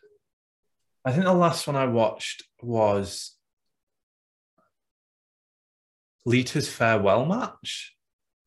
[1.04, 3.36] I think the last one I watched was
[6.26, 7.94] Lita's farewell match.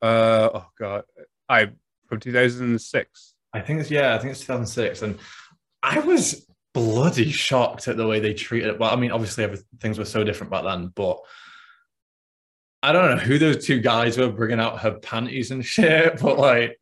[0.02, 1.04] Uh, oh god,
[1.50, 1.72] I
[2.08, 3.36] from 2006.
[3.54, 5.20] I think it's yeah, I think it's 2006, and
[5.82, 8.80] I was bloody shocked at the way they treated it.
[8.80, 11.20] Well, I mean, obviously, everything, things were so different back then, but
[12.82, 16.38] I don't know who those two guys were bringing out her panties and shit, but
[16.38, 16.80] like,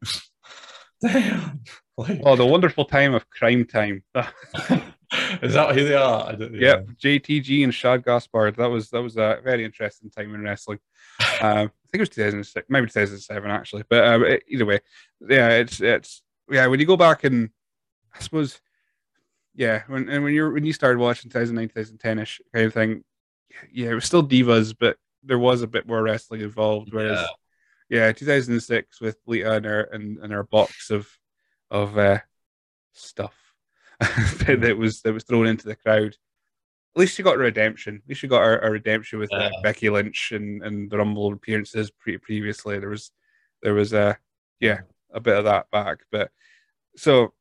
[1.02, 1.62] damn.
[1.98, 4.04] Like, oh, the wonderful time of Cryme Tyme.
[5.42, 6.34] Is that who they are?
[6.34, 8.56] Yep, JTG and Shad Gaspard.
[8.56, 10.80] That was that was a very interesting time in wrestling.
[11.42, 13.84] um, I think it was 2006, maybe 2007 actually.
[13.90, 14.80] But uh, either way,
[15.28, 16.68] yeah, it's it's yeah.
[16.68, 17.50] When you go back and
[18.16, 18.62] I suppose,
[19.54, 23.04] yeah, when and when you're when you started watching 2009, 2010 ish kind of thing,
[23.70, 26.94] yeah, it was still divas, but there was a bit more wrestling involved.
[26.94, 27.28] Whereas,
[27.90, 31.10] yeah, yeah 2006 with Lita and her and, and her box of
[31.70, 32.20] of uh,
[32.94, 33.36] stuff
[34.48, 36.16] that was that was thrown into the crowd.
[36.96, 38.02] At least she got a redemption.
[38.04, 41.32] At least she got a, a redemption with uh, Becky Lynch and, and the Rumble
[41.32, 42.80] appearances pre- previously.
[42.80, 43.12] There was
[43.62, 44.18] there was a
[44.60, 44.82] yeah
[45.14, 46.00] a bit of that back.
[46.12, 46.32] But
[46.98, 47.34] so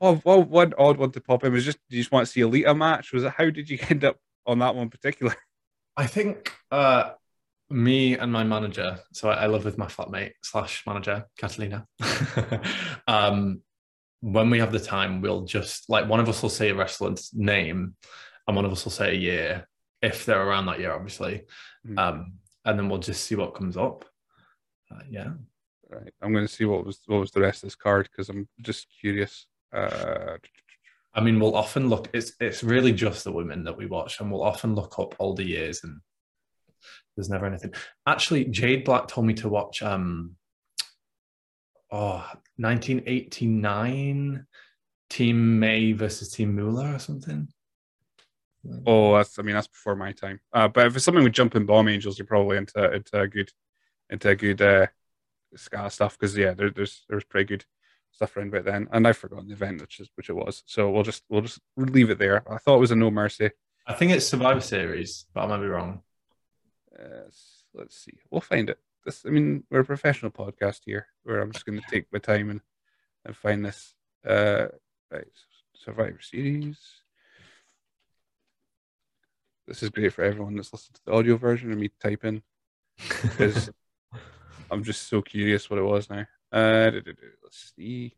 [0.00, 2.32] well, well, one odd one to pop in was just do you just want to
[2.32, 3.12] see a Lita match?
[3.12, 5.34] Was it how did you end up on that one particular?
[5.96, 7.12] I think uh,
[7.68, 9.00] me and my manager.
[9.12, 11.86] So I, I live with my flatmate slash manager Catalina.
[13.08, 13.62] um,
[14.26, 17.30] when we have the time, we'll just like one of us will say a wrestler's
[17.32, 17.94] name,
[18.46, 19.68] and one of us will say a year
[20.02, 21.44] if they're around that year, obviously.
[21.86, 21.98] Mm.
[21.98, 22.32] Um,
[22.64, 24.04] and then we'll just see what comes up.
[24.90, 25.30] Uh, yeah.
[25.88, 26.12] Right.
[26.20, 28.48] I'm going to see what was what was the rest of this card because I'm
[28.62, 29.46] just curious.
[29.72, 30.38] Uh,
[31.14, 32.08] I mean, we'll often look.
[32.12, 35.44] It's it's really just the women that we watch, and we'll often look up older
[35.44, 36.00] years, and
[37.14, 37.72] there's never anything.
[38.08, 40.34] Actually, Jade Black told me to watch um
[41.90, 42.26] oh
[42.56, 44.46] 1989
[45.08, 47.48] Team May versus Team Moolah or something.
[48.86, 50.40] Oh, that's I mean that's before my time.
[50.52, 53.50] Uh, but if it's something with jumping bomb angels, you're probably into into a good
[54.10, 54.86] into a good uh,
[55.54, 57.64] ska stuff because yeah, there, there's there's pretty good
[58.10, 58.88] stuff around about then.
[58.90, 60.62] And I've forgotten the event which is which it was.
[60.66, 62.42] So we'll just we'll just leave it there.
[62.52, 63.50] I thought it was a no mercy.
[63.86, 66.02] I think it's Survivor Series, but I might be wrong.
[66.98, 67.30] Uh,
[67.74, 68.18] let's see.
[68.30, 69.24] We'll find it this.
[69.24, 72.50] I mean, we're a professional podcast here, where I'm just going to take my time
[72.50, 72.60] and,
[73.24, 73.94] and find this.
[74.26, 74.66] Uh,
[75.10, 75.24] right,
[75.74, 76.78] Survivor Series.
[79.66, 82.42] This is great for everyone that's listened to the audio version of me typing,
[83.22, 83.70] because
[84.70, 86.26] I'm just so curious what it was now.
[86.52, 86.90] Uh,
[87.42, 88.14] let's see.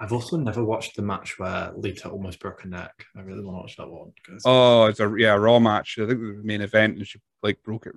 [0.00, 3.04] I've also never watched the match where Lita almost broke her neck.
[3.14, 4.12] I really want to watch that one.
[4.26, 4.42] Cause...
[4.46, 5.98] Oh, it's a yeah Raw match.
[6.00, 7.94] I think the main event, and she like broke it.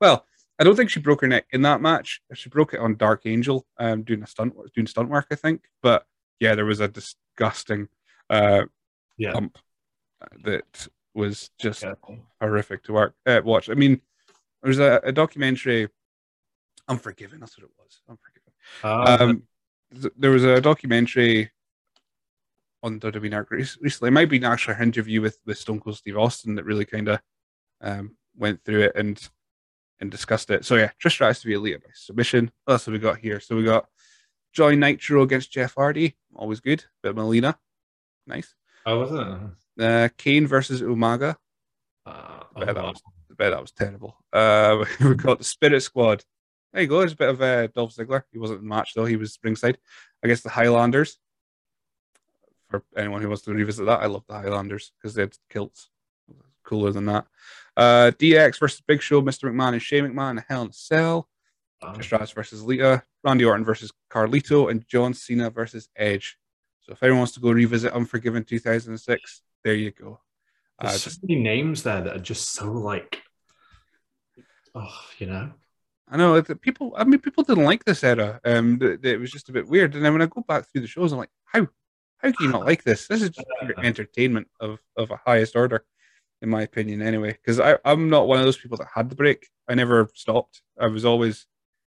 [0.00, 0.24] Well,
[0.58, 2.20] I don't think she broke her neck in that match.
[2.34, 5.62] She broke it on Dark Angel, um, doing a stunt, doing stunt work, I think.
[5.82, 6.06] But
[6.40, 7.88] yeah, there was a disgusting
[8.30, 8.64] uh,
[9.18, 9.32] yeah.
[9.32, 9.58] pump
[10.44, 11.94] that was just yeah.
[12.40, 13.68] horrific to work uh, watch.
[13.68, 14.00] I mean,
[14.62, 15.88] there was a, a documentary.
[16.88, 17.40] Unforgiven.
[17.40, 18.00] That's what it was.
[18.08, 18.52] Unforgiven.
[18.82, 19.42] Uh, um,
[20.16, 21.50] there was a documentary
[22.82, 24.08] on WWE Network recently.
[24.08, 27.08] It might be actually an interview with, with Stone Cold Steve Austin that really kind
[27.08, 27.20] of
[27.80, 29.20] um, went through it and
[30.00, 30.64] and discussed it.
[30.64, 32.50] So yeah, Trish Stratus to be elite by submission.
[32.64, 33.40] What else have we got here?
[33.40, 33.86] So we got
[34.52, 36.84] Johnny Nitro against Jeff Hardy, always good.
[37.02, 37.58] Bit Melina,
[38.26, 38.54] nice.
[38.84, 39.82] Oh, was it?
[39.82, 41.36] Uh, Kane versus Umaga.
[42.04, 43.02] Uh, oh, bet, that was,
[43.36, 44.16] bet that was terrible.
[44.32, 46.24] Uh, we got the Spirit Squad
[46.76, 46.98] there you go.
[46.98, 48.24] There's a bit of uh, Dolph Ziggler.
[48.30, 49.06] He wasn't in the match though.
[49.06, 49.78] He was ringside.
[50.22, 51.16] I guess the Highlanders.
[52.68, 55.88] For anyone who wants to revisit that, I love the Highlanders because they had kilts.
[56.64, 57.26] Cooler than that.
[57.76, 59.50] Uh, DX versus Big Show, Mr.
[59.50, 61.28] McMahon and Shane McMahon, Hell in a Cell.
[61.82, 66.38] Um, Stratus versus Lita, Randy Orton versus Carlito, and John Cena versus Edge.
[66.80, 70.20] So if anyone wants to go revisit Unforgiven 2006, there you go.
[70.80, 73.22] There's uh, so many names there that are just so like,
[74.74, 75.52] oh, you know.
[76.08, 76.94] I know like, people.
[76.96, 78.40] I mean, people didn't like this era.
[78.44, 79.94] Um, it was just a bit weird.
[79.94, 81.66] And then when I go back through the shows, I'm like, how,
[82.18, 83.08] how can you not like this?
[83.08, 83.46] This is just
[83.82, 85.84] entertainment of of a highest order,
[86.42, 87.02] in my opinion.
[87.02, 89.48] Anyway, because I I'm not one of those people that had the break.
[89.68, 90.62] I never stopped.
[90.78, 91.46] I was always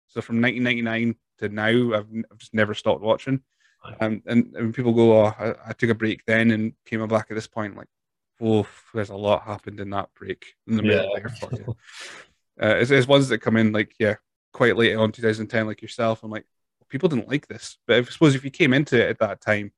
[0.07, 1.97] so from 1999 to now.
[1.97, 3.41] I've, I've just never stopped watching.
[4.01, 7.27] Um, and, and people go, oh, I, I, took a break then and came back
[7.29, 7.71] at this point.
[7.71, 7.87] I'm like,
[8.41, 11.19] oh, there's a lot happened in that break in the middle yeah.
[11.19, 11.75] there for you.
[12.61, 14.15] Uh, it's, it's ones that come in like yeah,
[14.51, 16.23] quite late on 2010, like yourself.
[16.23, 16.45] I'm like,
[16.89, 19.71] people didn't like this, but I suppose if you came into it at that time,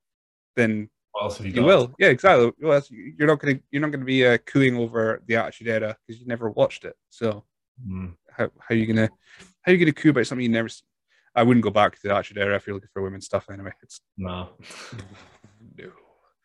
[0.55, 0.89] then
[1.39, 1.93] you, you will.
[1.99, 2.51] Yeah, exactly.
[2.61, 6.21] Well, you're not gonna you're not gonna be uh, cooing over the Attitude Era because
[6.21, 6.95] you never watched it.
[7.09, 7.43] So
[7.85, 8.13] mm.
[8.31, 9.09] how how are you gonna
[9.61, 10.69] how are you gonna coo about something you never?
[10.69, 10.85] Seen?
[11.35, 13.71] I wouldn't go back to the Attitude Era if you're looking for women's stuff anyway.
[13.81, 14.49] It's no.
[15.77, 15.91] no.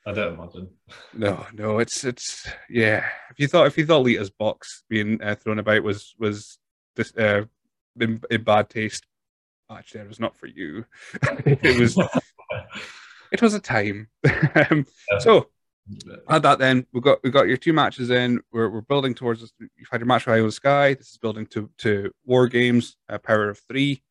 [0.07, 0.69] I don't imagine.
[1.15, 3.07] No, no, it's it's yeah.
[3.31, 6.59] If you thought if you thought Lita's box being uh, thrown about was was
[6.95, 7.45] this uh,
[7.99, 9.07] in, in bad taste,
[9.71, 10.85] actually, it was not for you.
[11.47, 11.97] it was
[13.35, 14.09] it was a time.
[14.71, 14.87] um,
[15.19, 15.49] so
[16.29, 18.41] at that then we got we got your two matches in.
[18.53, 19.53] We're, we're building towards this.
[19.59, 20.95] You've had your match with Iona Sky.
[20.95, 24.03] This is building to to War Games, uh, Power of Three,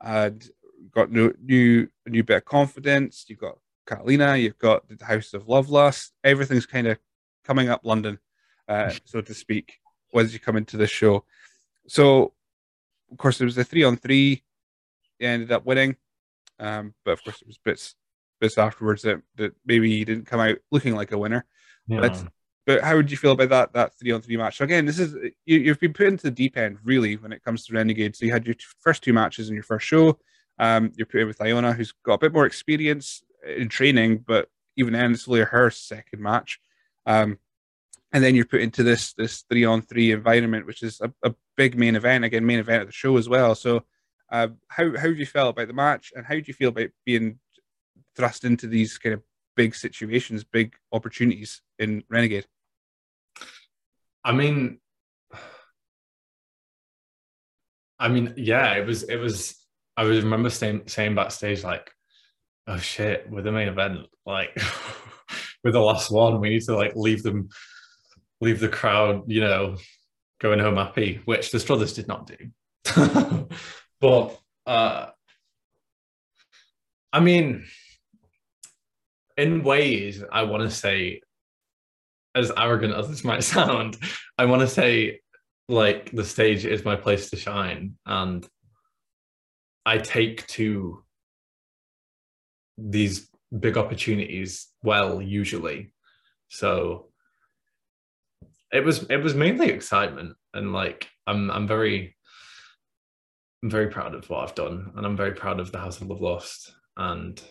[0.00, 0.48] and
[0.92, 3.24] got new new a new bit of confidence.
[3.26, 4.36] You've got Catalina.
[4.36, 6.12] You've got the House of Lovelust.
[6.22, 6.98] Everything's kind of
[7.44, 8.20] coming up London,
[8.68, 9.78] uh, so to speak.
[10.14, 11.24] As you come into this show,
[11.88, 12.32] so
[13.10, 14.44] of course it was a three on three.
[15.18, 15.96] You ended up winning,
[16.60, 17.96] um, but of course it was bits
[18.40, 21.44] bits afterwards that, that maybe he didn't come out looking like a winner.
[21.86, 22.00] Yeah.
[22.00, 22.24] But,
[22.66, 24.58] but how would you feel about that that three on three match?
[24.58, 27.42] So again, this is you, have been put into the deep end really when it
[27.42, 28.14] comes to Renegade.
[28.14, 30.18] So you had your first two matches in your first show.
[30.58, 34.48] Um, you're put in with Iona, who's got a bit more experience in training, but
[34.76, 36.60] even then, it's only her second match.
[37.06, 37.38] Um,
[38.12, 41.34] and then you're put into this this three on three environment, which is a, a,
[41.56, 43.54] big main event again, main event of the show as well.
[43.54, 43.84] So,
[44.32, 46.90] uh, how how do you feel about the match, and how do you feel about
[47.04, 47.38] being
[48.16, 49.22] thrust into these kind of
[49.56, 52.46] big situations, big opportunities in Renegade?
[54.24, 54.78] I mean,
[57.98, 59.56] I mean, yeah, it was, it was,
[59.96, 61.90] I remember saying, saying backstage, like,
[62.66, 64.54] oh shit, with the main event, like,
[65.64, 67.50] with the last one, we need to like leave them,
[68.40, 69.76] leave the crowd, you know,
[70.40, 73.46] going home happy, which the Struthers did not do.
[74.00, 75.10] but, uh,
[77.12, 77.66] I mean,
[79.40, 81.22] in ways, I want to say,
[82.34, 83.96] as arrogant as this might sound,
[84.36, 85.20] I want to say,
[85.68, 87.94] like, the stage is my place to shine.
[88.04, 88.46] And
[89.86, 91.02] I take to
[92.76, 93.28] these
[93.58, 95.92] big opportunities well, usually.
[96.48, 97.10] So
[98.72, 102.16] it was it was mainly excitement and like I'm I'm very
[103.62, 106.08] I'm very proud of what I've done and I'm very proud of the House of
[106.08, 107.42] Love Lust and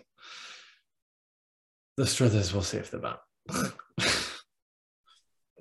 [2.00, 3.20] the Struthers will save the back.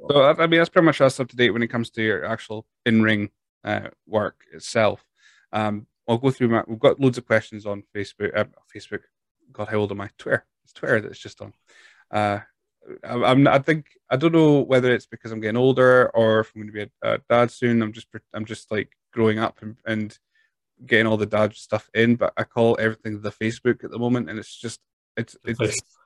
[0.08, 2.24] so I mean that's pretty much us up to date when it comes to your
[2.24, 3.30] actual in-ring
[3.64, 5.04] uh, work itself.
[5.52, 6.62] Um, I'll go through my.
[6.68, 8.36] We've got loads of questions on Facebook.
[8.36, 9.00] Uh, Facebook.
[9.52, 10.10] God, how old am I?
[10.16, 10.46] Twitter.
[10.62, 11.52] It's Twitter that's just on.
[12.08, 12.38] Uh,
[13.04, 13.48] I, I'm.
[13.48, 16.72] I think I don't know whether it's because I'm getting older or if I'm going
[16.72, 17.82] to be a, a dad soon.
[17.82, 18.06] I'm just.
[18.32, 20.16] I'm just like growing up and, and
[20.86, 22.14] getting all the dad stuff in.
[22.14, 24.78] But I call everything the Facebook at the moment, and it's just.
[25.16, 25.36] It's.
[25.44, 25.97] It's.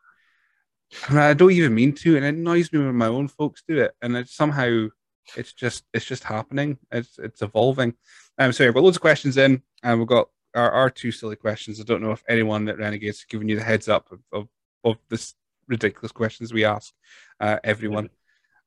[1.09, 3.63] I, mean, I don't even mean to, and it annoys me when my own folks
[3.67, 4.89] do it, and it's somehow
[5.37, 6.79] it's just it's just happening.
[6.91, 7.95] It's it's evolving.
[8.39, 11.37] Um, so yeah, but loads of questions in, and we've got our, our two silly
[11.37, 11.81] questions.
[11.81, 14.49] I don't know if anyone that Renegades has given you the heads up of, of,
[14.85, 15.35] of this
[15.69, 16.93] ridiculous questions we ask
[17.41, 18.11] uh, everyone.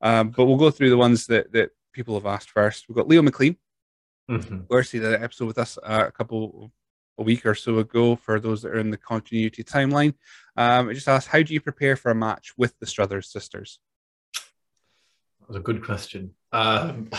[0.02, 2.86] Um, but we'll go through the ones that that people have asked first.
[2.88, 3.58] We've got Leo McLean.
[4.30, 4.62] Mm-hmm.
[4.70, 6.72] Darcy did an episode with us uh, a couple
[7.18, 10.14] a week or so ago for those that are in the continuity timeline.
[10.58, 13.80] Um, I just asked, how do you prepare for a match with the Struthers sisters?
[14.34, 16.32] That was a good question.
[16.52, 17.10] Um,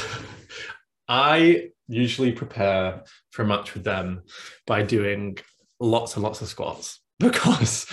[1.08, 4.22] I usually prepare for a match with them
[4.66, 5.38] by doing
[5.78, 7.86] lots and lots of squats because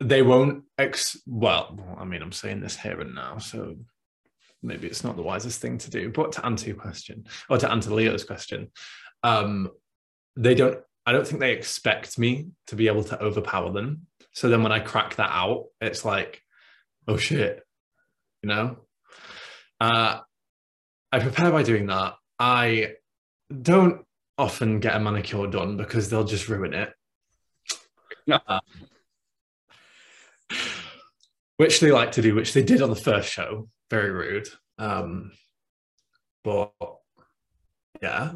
[0.00, 3.76] they won't ex well i mean i'm saying this here and now so
[4.62, 7.70] maybe it's not the wisest thing to do but to answer your question or to
[7.70, 8.68] answer leo's question
[9.22, 9.68] um
[10.36, 14.06] they don't I don't think they expect me to be able to overpower them.
[14.32, 16.42] So then when I crack that out, it's like,
[17.08, 17.64] oh shit,
[18.42, 18.76] you know?
[19.80, 20.20] Uh,
[21.10, 22.14] I prepare by doing that.
[22.38, 22.92] I
[23.50, 24.04] don't
[24.38, 26.92] often get a manicure done because they'll just ruin it.
[28.46, 28.60] Um,
[31.56, 33.68] which they like to do, which they did on the first show.
[33.90, 34.48] Very rude.
[34.78, 35.32] Um,
[36.44, 36.72] but
[38.00, 38.34] yeah,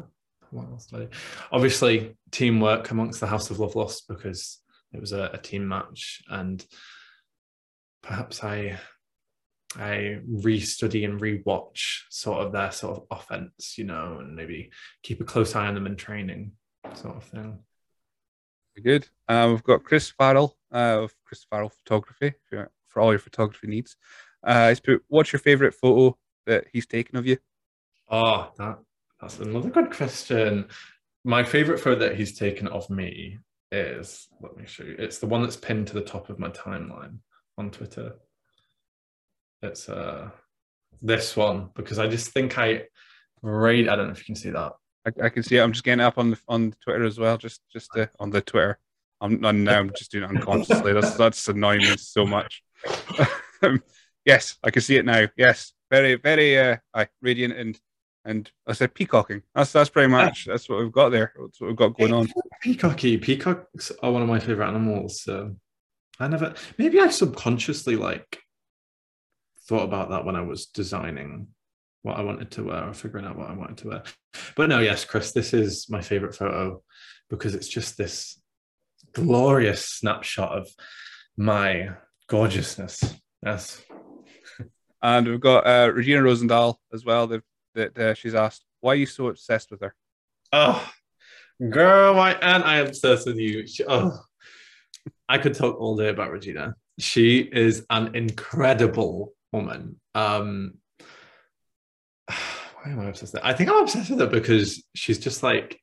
[0.51, 1.09] what else did I do?
[1.51, 4.59] Obviously, teamwork amongst the House of Love Lust because
[4.93, 6.65] it was a, a team match, and
[8.01, 8.79] perhaps I
[9.77, 14.71] I re-study and re-watch sort of their sort of offense, you know, and maybe
[15.03, 16.53] keep a close eye on them in training,
[16.93, 17.59] sort of thing.
[18.75, 19.09] Very good.
[19.27, 23.67] Uh, we've got Chris Farrell uh, of Chris Farrell Photography for, for all your photography
[23.67, 23.97] needs.
[24.43, 27.37] Uh, he's put, what's your favorite photo that he's taken of you?
[28.09, 28.79] Oh, that
[29.21, 30.67] that's another good question.
[31.23, 33.39] My favorite photo that he's taken of me
[33.71, 34.95] is let me show you.
[34.97, 37.19] It's the one that's pinned to the top of my timeline
[37.57, 38.13] on Twitter.
[39.61, 40.29] It's uh
[41.01, 42.83] this one because I just think I
[43.41, 43.87] right.
[43.87, 44.73] I don't know if you can see that.
[45.05, 45.61] I, I can see it.
[45.61, 47.37] I'm just getting up on the on Twitter as well.
[47.37, 48.79] Just just uh, on the Twitter.
[49.21, 50.93] I'm, I'm now I'm just doing it unconsciously.
[50.93, 52.63] that's that's annoying me so much.
[54.25, 55.27] yes, I can see it now.
[55.37, 57.79] Yes, very very uh, radiant and
[58.25, 59.43] and I said peacocking.
[59.53, 61.31] That's that's pretty much that's what we've got there.
[61.39, 62.27] That's what we've got going on.
[62.63, 63.21] Peacocky.
[63.21, 65.21] Peacocks are one of my favorite animals.
[65.21, 65.55] So
[66.19, 66.55] I never.
[66.77, 68.39] Maybe I subconsciously like
[69.67, 71.47] thought about that when I was designing
[72.01, 74.03] what I wanted to wear or figuring out what I wanted to wear.
[74.55, 76.81] But no, yes, Chris, this is my favorite photo
[77.29, 78.39] because it's just this
[79.13, 80.67] glorious snapshot of
[81.37, 81.89] my
[82.27, 83.03] gorgeousness.
[83.43, 83.83] Yes.
[85.01, 87.27] And we've got uh, Regina Rosendahl as well.
[87.27, 87.43] That
[87.75, 89.95] that uh, she's asked, "Why are you so obsessed with her?"
[90.51, 90.91] Oh,
[91.69, 93.67] girl, why am I obsessed with you?
[93.67, 94.19] She, oh,
[95.29, 96.75] I could talk all day about Regina.
[96.99, 99.99] She is an incredible woman.
[100.13, 100.75] Um,
[102.27, 103.47] why am I obsessed with her?
[103.47, 105.79] I think I'm obsessed with her because she's just like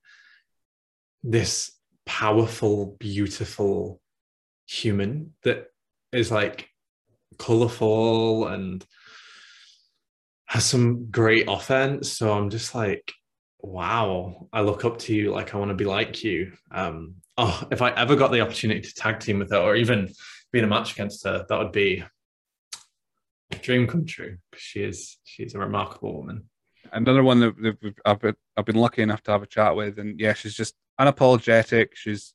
[1.23, 1.73] this
[2.07, 4.01] powerful, beautiful
[4.67, 5.67] human that
[6.13, 6.69] is like
[7.39, 8.85] colorful and
[10.53, 12.13] has some great offense.
[12.13, 13.11] So I'm just like,
[13.61, 15.33] wow, I look up to you.
[15.33, 16.53] Like I want to be like you.
[16.71, 20.13] Um, oh, if I ever got the opportunity to tag team with her or even
[20.53, 22.05] be in a match against her, that would be
[23.51, 24.37] a dream come true.
[24.55, 26.51] She is she's a remarkable woman.
[26.93, 29.99] Another one that, that I've been, I've been lucky enough to have a chat with,
[29.99, 31.95] and yeah, she's just unapologetic.
[31.95, 32.35] She's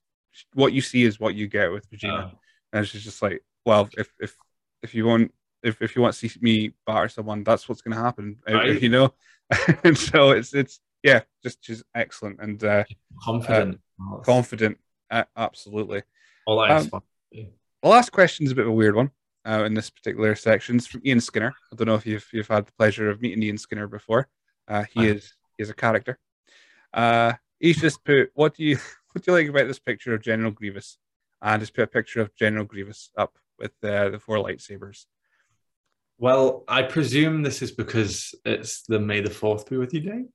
[0.55, 2.29] what you see is what you get with Regina, uh,
[2.73, 4.35] and she's just like, well, if if
[4.81, 5.31] if you want
[5.63, 8.37] if, if you want to see me batter someone, that's what's going to happen.
[8.47, 8.81] Right.
[8.81, 9.13] You know,
[9.83, 12.83] and so it's it's yeah, just she's excellent and uh,
[13.21, 14.77] confident, uh, confident,
[15.09, 16.03] uh, absolutely.
[16.45, 17.01] All that um,
[17.31, 19.11] the last question is a bit of a weird one
[19.47, 20.77] uh, in this particular section.
[20.77, 21.53] It's from Ian Skinner.
[21.71, 24.27] I don't know if you've you've had the pleasure of meeting Ian Skinner before.
[24.67, 26.19] Uh, he is he is a character.
[26.93, 28.77] Uh, he's just put what do you
[29.11, 30.97] what do you like about this picture of General Grievous?
[31.41, 35.05] And just put a picture of General Grievous up with uh, the four lightsabers.
[36.19, 40.25] Well, I presume this is because it's the May the Fourth be with you day.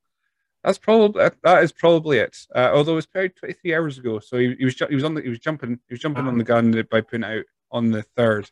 [0.62, 2.36] That's probably that is probably it.
[2.54, 5.14] Uh, although it was paired 23 hours ago, so he, he was he was on
[5.14, 8.02] the he was jumping he was jumping on the gun by putting out on the
[8.16, 8.48] third.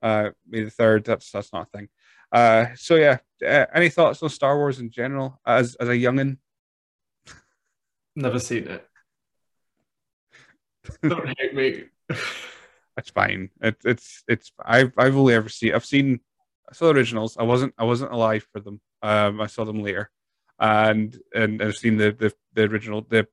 [0.00, 1.04] Uh, May the third.
[1.04, 1.88] That's that's not a thing.
[2.32, 3.18] Uh, so yeah.
[3.46, 6.38] Uh, any thoughts on Star Wars in general as as a youngin?
[8.16, 8.88] Never seen it.
[11.02, 11.84] Don't hate me.
[12.96, 13.50] That's fine.
[13.60, 16.20] It, it's it's I've I've only ever seen I've seen
[16.72, 17.36] I saw the originals.
[17.36, 18.80] I wasn't I wasn't alive for them.
[19.02, 20.10] Um, I saw them later,
[20.58, 23.28] and and I've seen the the, the original the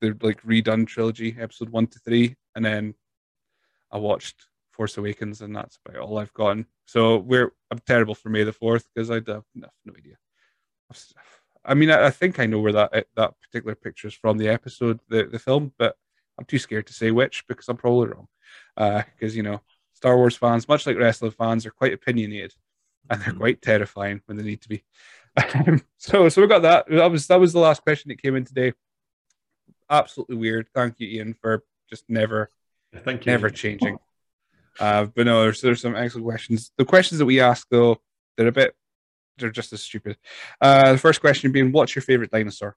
[0.00, 2.94] the like redone trilogy, episode one to three, and then
[3.92, 6.66] I watched Force Awakens, and that's about all I've gotten.
[6.86, 10.16] So we're I'm terrible for May the Fourth because I have no, no idea.
[11.64, 14.48] I mean, I, I, think I know where that that particular picture is from the
[14.48, 15.94] episode, the the film, but
[16.36, 18.26] I'm too scared to say which because I'm probably wrong.
[18.76, 19.60] Uh, because uh, you know,
[20.00, 22.54] Star Wars fans, much like wrestling fans, are quite opinionated
[23.10, 23.38] and they're mm-hmm.
[23.38, 24.82] quite terrifying when they need to be.
[25.98, 26.86] so, so we got that.
[26.88, 28.72] That was that was the last question that came in today.
[29.90, 30.68] Absolutely weird.
[30.74, 32.48] Thank you, Ian, for just never,
[33.04, 33.98] thank you, never changing.
[34.78, 36.72] Uh, but no, there's there's some excellent questions.
[36.78, 38.00] The questions that we ask though,
[38.38, 38.74] they're a bit,
[39.36, 40.16] they're just as stupid.
[40.62, 42.74] Uh, the first question being, what's your favorite dinosaur?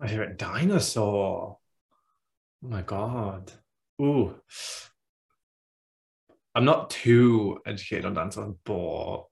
[0.00, 1.58] My favorite dinosaur.
[2.64, 3.52] Oh my god.
[4.02, 4.34] Ooh.
[6.54, 9.24] I'm not too educated on dinosaurs, but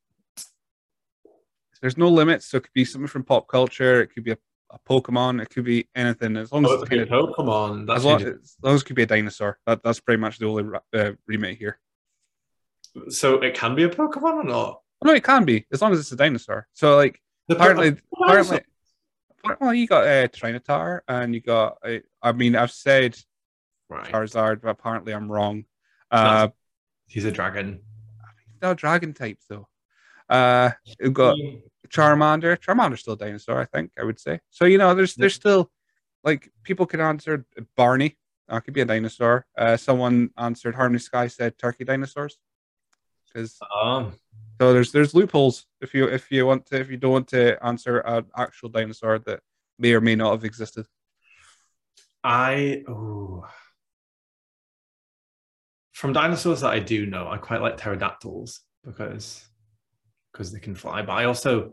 [1.80, 2.46] there's no limits.
[2.46, 4.00] So it could be something from pop culture.
[4.02, 4.38] It could be a,
[4.70, 5.40] a Pokemon.
[5.40, 6.36] It could be anything.
[6.36, 7.94] As long as oh, it's of Pokemon.
[7.94, 9.58] As long, as long, as it could be a dinosaur.
[9.66, 10.64] That, that's pretty much the only
[10.94, 11.78] uh, remake here.
[13.08, 14.80] So it can be a Pokemon or not?
[15.04, 16.66] No, it can be as long as it's a dinosaur.
[16.72, 18.60] So like the apparently, apparently,
[19.60, 21.78] well, you got a uh, Tyranitar and you got.
[21.84, 23.16] Uh, I mean, I've said
[23.88, 24.10] right.
[24.10, 25.64] Charizard, but apparently I'm wrong.
[26.10, 26.48] Uh,
[27.12, 27.80] he's a dragon.
[28.52, 29.68] He's not a dragon type though.
[30.28, 31.36] Uh, we've got
[31.88, 32.56] Charmander.
[32.58, 33.90] Charmander's still a dinosaur, I think.
[33.98, 34.40] I would say.
[34.50, 35.70] So you know, there's there's still
[36.24, 37.44] like people can answer
[37.76, 38.16] Barney.
[38.48, 39.46] That could be a dinosaur.
[39.56, 42.38] Uh, someone answered Harmony Sky said turkey dinosaurs.
[43.26, 44.14] Because um.
[44.60, 47.64] so there's there's loopholes if you if you want to if you don't want to
[47.64, 49.40] answer an actual dinosaur that
[49.78, 50.86] may or may not have existed.
[52.24, 53.44] I oh
[55.92, 59.44] from dinosaurs that I do know, I quite like pterodactyls because
[60.32, 61.02] because they can fly.
[61.02, 61.72] But I also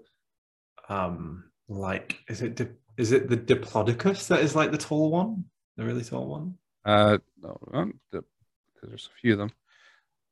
[0.90, 2.60] um like is it
[2.98, 5.46] is it the diplodocus that is like the tall one,
[5.78, 6.56] the really tall one?
[6.86, 8.26] Uh, no, because
[8.84, 9.52] there's a few of them.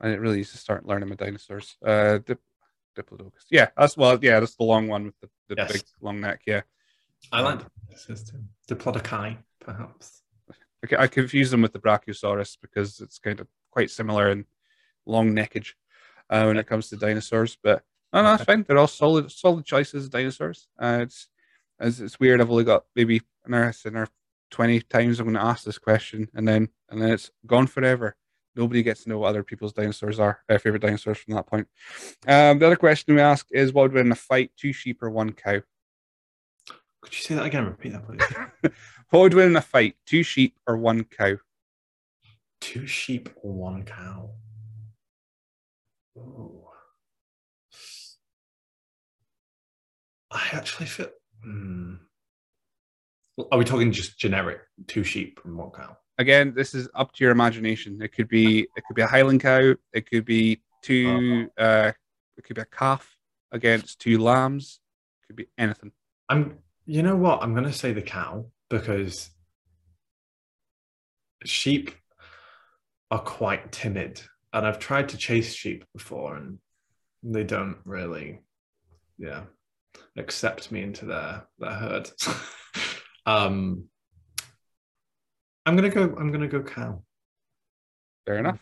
[0.02, 1.78] I didn't really used to start learning my dinosaurs.
[1.84, 2.40] Uh, dip,
[2.96, 3.46] diplodocus.
[3.50, 4.20] Yeah, that's well.
[4.22, 5.72] Yeah, that's the long one with the, the yes.
[5.72, 6.42] big long neck.
[6.46, 6.62] Yeah,
[7.32, 7.66] I like um,
[8.06, 8.44] too.
[8.70, 10.24] Diplodoci, perhaps.
[10.86, 14.46] Okay, I confuse them with the Brachiosaurus because it's kind of quite similar in
[15.06, 15.74] long neckage
[16.30, 17.58] uh, when it comes to dinosaurs.
[17.62, 18.64] But No, no, that's fine.
[18.68, 20.06] They're all solid, solid choices.
[20.06, 20.68] Of dinosaurs.
[20.80, 21.28] Uh, it's,
[21.80, 22.42] it's it's weird.
[22.42, 24.08] I've only got maybe another, another
[24.52, 28.16] twenty times I'm going to ask this question, and then and then it's gone forever.
[28.56, 31.68] Nobody gets to know what other people's dinosaurs are, their favorite dinosaurs from that point.
[32.28, 35.04] Um, the other question we ask is, what would win in a fight, two sheep
[35.04, 35.62] or one cow?
[37.02, 37.66] Could you say that again?
[37.66, 38.72] Repeat that, please.
[39.10, 41.38] what would win in a fight, two sheep or one cow?
[42.60, 44.32] Two sheep or one cow?
[46.18, 46.64] Ooh.
[50.32, 51.10] I actually feel.
[51.44, 51.96] Hmm.
[53.52, 55.98] Are we talking just generic two sheep and one cow?
[56.18, 58.02] Again, this is up to your imagination.
[58.02, 59.76] It could be it could be a Highland cow.
[59.94, 61.48] It could be two.
[61.58, 61.64] Uh-huh.
[61.64, 61.92] Uh,
[62.38, 63.18] it could be a calf
[63.52, 64.80] against two lambs.
[65.24, 65.92] It could be anything.
[66.28, 66.58] I'm.
[66.86, 67.44] You know what?
[67.44, 69.30] I'm going to say the cow because
[71.46, 71.92] sheep
[73.12, 74.22] are quite timid,
[74.54, 76.60] and I've tried to chase sheep before, and
[77.24, 78.42] they don't really,
[79.18, 79.44] yeah,
[80.18, 82.10] accept me into their their herd.
[83.26, 83.86] um,
[85.66, 86.16] I'm gonna go.
[86.18, 87.02] I'm gonna go cow.
[88.26, 88.60] Fair enough.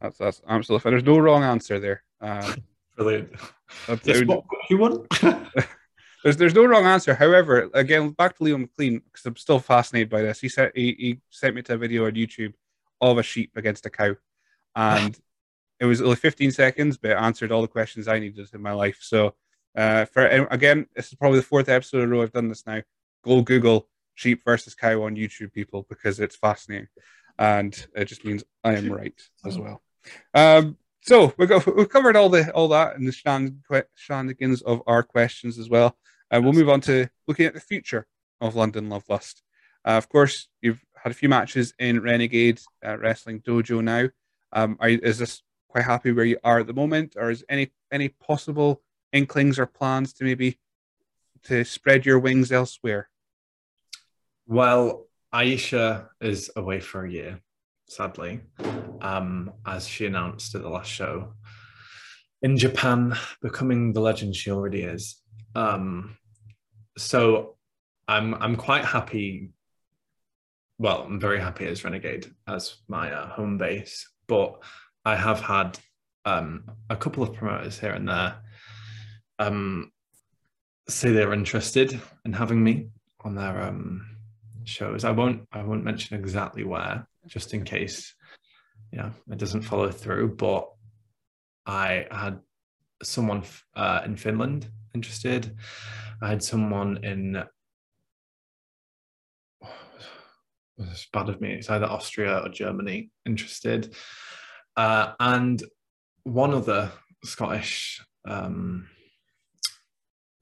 [0.00, 0.92] That's that's absolutely fair.
[0.92, 2.02] There's no wrong answer there.
[2.20, 2.54] Um,
[2.96, 3.30] Brilliant.
[4.02, 5.06] Yes, what, you won?
[6.22, 7.14] there's there's no wrong answer.
[7.14, 10.40] However, again, back to Leo McLean because I'm still fascinated by this.
[10.40, 12.54] He said he, he sent me to a video on YouTube
[13.00, 14.14] of a sheep against a cow,
[14.74, 15.18] and
[15.80, 18.72] it was only 15 seconds, but it answered all the questions I needed in my
[18.72, 18.98] life.
[19.00, 19.34] So
[19.76, 22.66] uh, for again, this is probably the fourth episode in a row I've done this
[22.66, 22.82] now.
[23.24, 26.88] Go Google sheep versus cow on YouTube, people, because it's fascinating,
[27.38, 29.14] and it just means I am right
[29.46, 29.82] as well.
[30.34, 31.46] Um, so we
[31.76, 35.96] we've covered all the all that and the shenanigans of our questions as well.
[36.30, 38.06] Uh, we'll move on to looking at the future
[38.40, 39.42] of London Love Lust.
[39.84, 44.08] Uh, of course, you've had a few matches in Renegade uh, Wrestling Dojo now.
[44.52, 47.70] Um, are, is this quite happy where you are at the moment, or is any
[47.90, 50.58] any possible inklings or plans to maybe
[51.44, 53.08] to spread your wings elsewhere?
[54.46, 57.40] Well, Aisha is away for a year,
[57.88, 58.40] sadly,
[59.00, 61.34] um, as she announced at the last show.
[62.40, 65.20] In Japan, becoming the legend she already is.
[65.54, 66.16] Um,
[66.96, 67.56] so
[68.06, 69.50] I'm I'm quite happy.
[70.78, 74.62] Well, I'm very happy as Renegade as my uh, home base, but
[75.04, 75.78] I have had
[76.24, 78.36] um, a couple of promoters here and there
[79.38, 79.92] um,
[80.88, 82.88] say they're interested in having me
[83.24, 84.06] on their um,
[84.64, 85.04] shows.
[85.04, 88.14] I won't I won't mention exactly where, just in case,
[88.92, 90.36] yeah, it doesn't follow through.
[90.36, 90.68] But
[91.66, 92.40] I had
[93.02, 93.42] someone
[93.74, 95.56] uh, in Finland interested.
[96.22, 97.42] I had someone in.
[100.80, 101.54] It's bad of me.
[101.54, 103.96] It's either Austria or Germany interested,
[104.76, 105.60] uh, and
[106.22, 106.92] one other
[107.24, 108.86] Scottish um,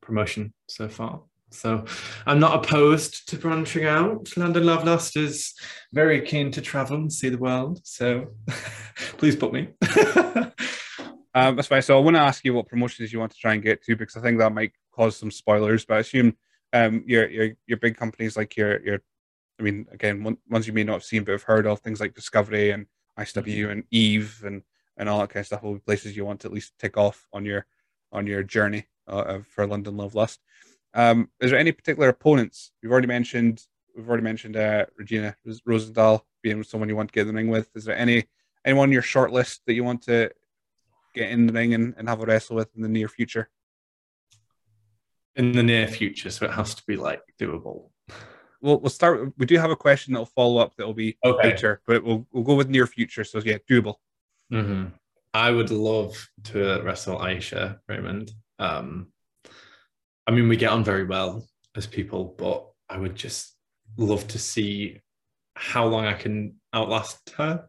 [0.03, 1.23] promotion so far.
[1.51, 1.87] So
[2.27, 4.37] I'm not opposed to branching out.
[4.37, 5.55] London Love Lust is
[5.93, 7.81] very keen to travel and see the world.
[7.85, 8.27] So
[9.17, 9.69] please put me.
[11.37, 11.83] um, that's fine.
[11.83, 13.95] So I want to ask you what promotions you want to try and get to
[13.95, 15.85] because I think that might cause some spoilers.
[15.85, 16.35] But I assume
[16.73, 19.03] um, your your your big companies like your your,
[19.61, 22.15] I mean, again, ones you may not have seen but have heard of, things like
[22.15, 22.87] Discovery and
[23.19, 23.71] ICW mm-hmm.
[23.71, 24.63] and Eve and
[24.97, 26.97] and all that kind of stuff will be places you want to at least tick
[26.97, 27.67] off on your
[28.13, 30.41] on your journey uh, for London Love Lust.
[30.95, 32.73] Um, is there any particular opponents?
[32.83, 33.63] We've already mentioned
[33.95, 35.37] we've already mentioned uh, Regina
[35.69, 37.69] Rosendahl being someone you want to get in the ring with.
[37.77, 38.25] Is there any
[38.65, 40.31] anyone on your short list that you want to
[41.17, 43.49] get in the ring and, and have a wrestle with in the near future?
[45.35, 47.91] In the near future, so it has to be like doable.
[48.63, 49.33] We'll, we'll start.
[49.37, 51.51] We do have a question that'll follow up that'll be okay.
[51.51, 53.25] future, but we'll we'll go with near future.
[53.25, 53.97] So yeah, doable.
[54.53, 54.87] Mm-hmm.
[55.35, 58.33] I would love to wrestle Aisha Raymond.
[58.59, 59.09] Um,
[60.27, 61.47] I mean, we get on very well
[61.77, 63.55] as people, but I would just
[63.99, 65.01] love to see
[65.55, 67.69] how long I can outlast her,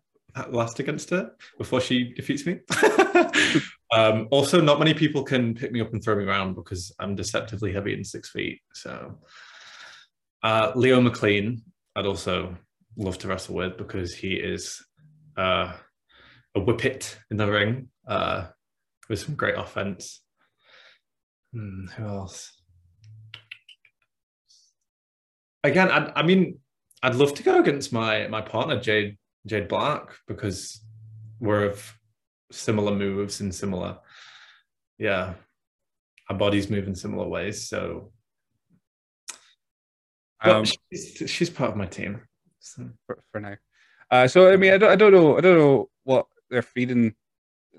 [0.49, 2.59] last against her before she defeats me.
[3.91, 7.15] um, also, not many people can pick me up and throw me around because I'm
[7.15, 8.59] deceptively heavy and six feet.
[8.73, 9.17] So,
[10.43, 11.61] uh, Leo McLean,
[11.95, 12.57] I'd also
[12.97, 14.83] love to wrestle with because he is
[15.37, 15.73] uh,
[16.55, 18.47] a whippet in the ring uh,
[19.09, 20.21] with some great offense.
[21.53, 22.53] Hmm, who else?
[25.63, 26.59] Again, I, I mean,
[27.03, 29.17] I'd love to go against my my partner Jade
[29.47, 30.81] Jade Black because
[31.39, 31.97] we're of
[32.51, 33.97] similar moves and similar,
[34.97, 35.33] yeah,
[36.29, 37.67] our bodies move in similar ways.
[37.67, 38.11] So,
[40.41, 42.21] um, she's, she's part of my team
[42.59, 42.89] so.
[43.05, 43.55] for, for now.
[44.09, 47.15] Uh, so I mean, I don't, I don't know, I don't know what they're feeding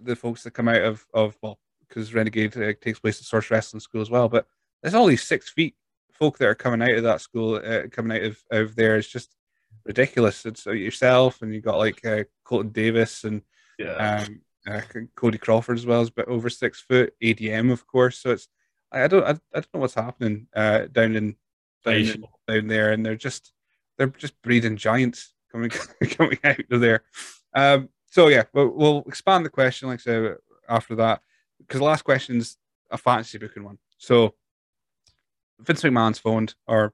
[0.01, 1.59] the folks that come out of of well
[1.89, 4.29] because Renegade uh, takes place at Source Wrestling School as well.
[4.29, 4.47] But
[4.83, 5.75] there's all these six feet
[6.13, 8.97] folk that are coming out of that school, uh, coming out of, of there.
[8.97, 9.35] It's just
[9.89, 10.47] ridiculous.
[10.47, 13.43] It's uh, yourself, and you got like uh, Colton Davis and
[13.79, 13.95] Yeah.
[14.27, 14.83] um, uh,
[15.17, 17.15] Cody Crawford as well is a bit over six foot.
[17.23, 18.19] ADM, of course.
[18.21, 18.49] So it's
[18.93, 21.35] I, I don't I, I don't know what's happening uh, down in
[21.85, 23.53] down, in, down there, and they're just
[23.97, 25.71] they're just breeding giants coming
[26.11, 27.03] coming out of there.
[27.55, 30.37] Um, so yeah, we'll, we'll expand the question, like I said,
[30.69, 31.21] after that,
[31.59, 32.57] because the last question's
[32.91, 33.79] a fantasy booking one.
[33.99, 34.35] So
[35.61, 36.93] Vince McMahon's phoned, or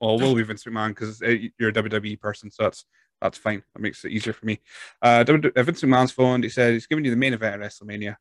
[0.00, 2.84] well, will be Vince McMahon because you're a WWE person, so that's
[3.20, 3.62] that's fine.
[3.74, 4.60] That makes it easier for me.
[5.02, 6.44] Uh, uh, Vince McMahon's phoned.
[6.44, 8.16] He said he's giving you the main event at WrestleMania.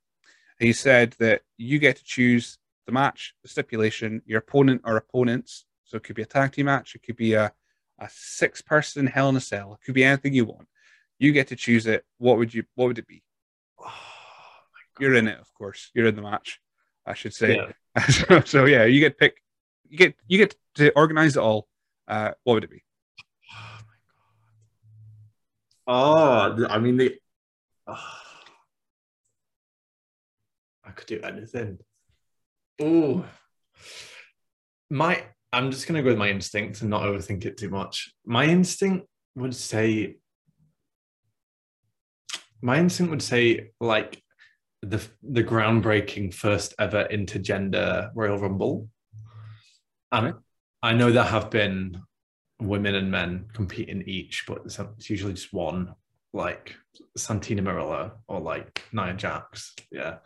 [0.60, 5.66] He said that you get to choose the match, the stipulation, your opponent or opponents.
[5.84, 7.52] So it could be a tag team match, it could be a,
[8.00, 10.68] a six person Hell in a Cell, it could be anything you want.
[11.20, 12.04] You get to choose it.
[12.18, 12.64] What would you?
[12.76, 13.24] What would it be?
[14.98, 15.92] Oh, You're in it, of course.
[15.94, 16.62] You're in the match.
[17.06, 17.58] I should say.
[17.58, 18.06] Yeah.
[18.10, 19.42] so, so yeah, you get pick.
[19.96, 21.70] You get you get to organize it all.
[22.06, 22.84] Uh, what would it be?
[25.88, 27.16] Oh, I mean the.
[27.88, 28.22] ah.
[30.84, 31.78] I could do anything.
[32.82, 33.24] Oh,
[34.89, 35.24] my.
[35.54, 38.12] I'm just gonna go with my instinct and not overthink it too much.
[38.26, 40.18] My instinct would say.
[42.62, 44.22] My instinct would say like
[44.82, 48.89] the the groundbreaking first ever intergender Royal Rumble.
[50.82, 52.01] I know there have been
[52.59, 55.93] women and men compete in each, but it's, it's usually just one,
[56.34, 56.76] like
[57.18, 59.74] Santina Marella or like Nia Jax.
[59.91, 60.18] Yeah.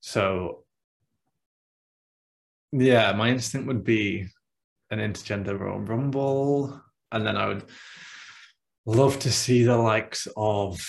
[0.00, 0.64] So,
[2.72, 4.26] yeah, my instinct would be
[4.90, 6.80] an intergender Royal Rumble.
[7.12, 7.64] And then I would
[8.86, 10.80] love to see the likes of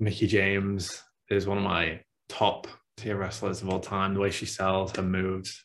[0.00, 2.66] Mickie James is one of my top
[2.96, 4.14] tier wrestlers of all time.
[4.14, 5.64] The way she sells her moves.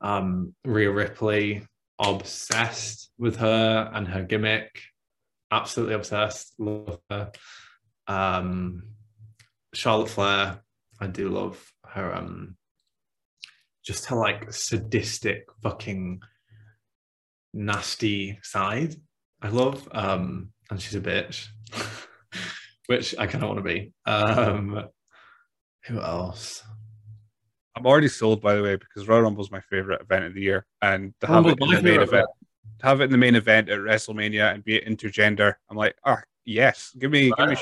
[0.00, 1.66] Um, Rhea Ripley,
[1.98, 4.80] obsessed with her and her gimmick.
[5.50, 6.54] Absolutely obsessed.
[6.58, 7.32] Love her.
[8.06, 8.94] Um,
[9.74, 10.62] Charlotte Flair,
[11.00, 12.14] I do love her.
[12.14, 12.56] Um,
[13.84, 16.20] just her like sadistic, fucking
[17.52, 18.94] nasty side.
[19.42, 19.88] I love.
[19.92, 21.46] Um, and she's a bitch,
[22.86, 23.92] which I kind of want to be.
[24.06, 24.84] Um,
[25.86, 26.62] who else?
[27.80, 30.66] I'm already sold, by the way, because Royal Rumble's my favorite event of the year,
[30.82, 32.26] and to have Rumble's it in the main event,
[32.80, 35.96] to have it in the main event at WrestleMania and be it intergender, I'm like,
[36.04, 37.56] ah, yes, give me, give me,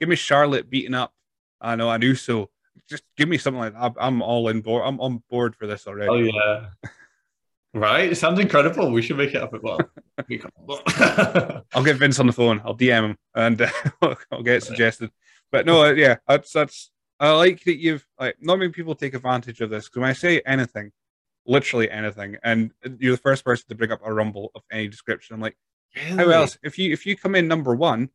[0.00, 1.12] give me Charlotte beating up.
[1.60, 2.50] I know, I knew so.
[2.88, 3.94] Just give me something like that.
[4.00, 4.82] I'm, all in board.
[4.84, 6.10] I'm on board for this already.
[6.10, 6.66] Oh yeah.
[7.74, 8.12] Right?
[8.12, 8.90] It sounds incredible.
[8.90, 9.78] We should make it up as well.
[11.74, 12.60] I'll get Vince on the phone.
[12.64, 13.70] I'll DM him and uh,
[14.32, 15.10] I'll get it suggested.
[15.50, 16.90] But no, uh, yeah, that's that's.
[17.22, 20.12] I like that you've like not many people take advantage of this because when I
[20.12, 20.90] say anything,
[21.46, 25.34] literally anything, and you're the first person to bring up a rumble of any description.
[25.34, 25.56] I'm like,
[25.94, 26.58] how else?
[26.64, 28.10] If you if you come in number one,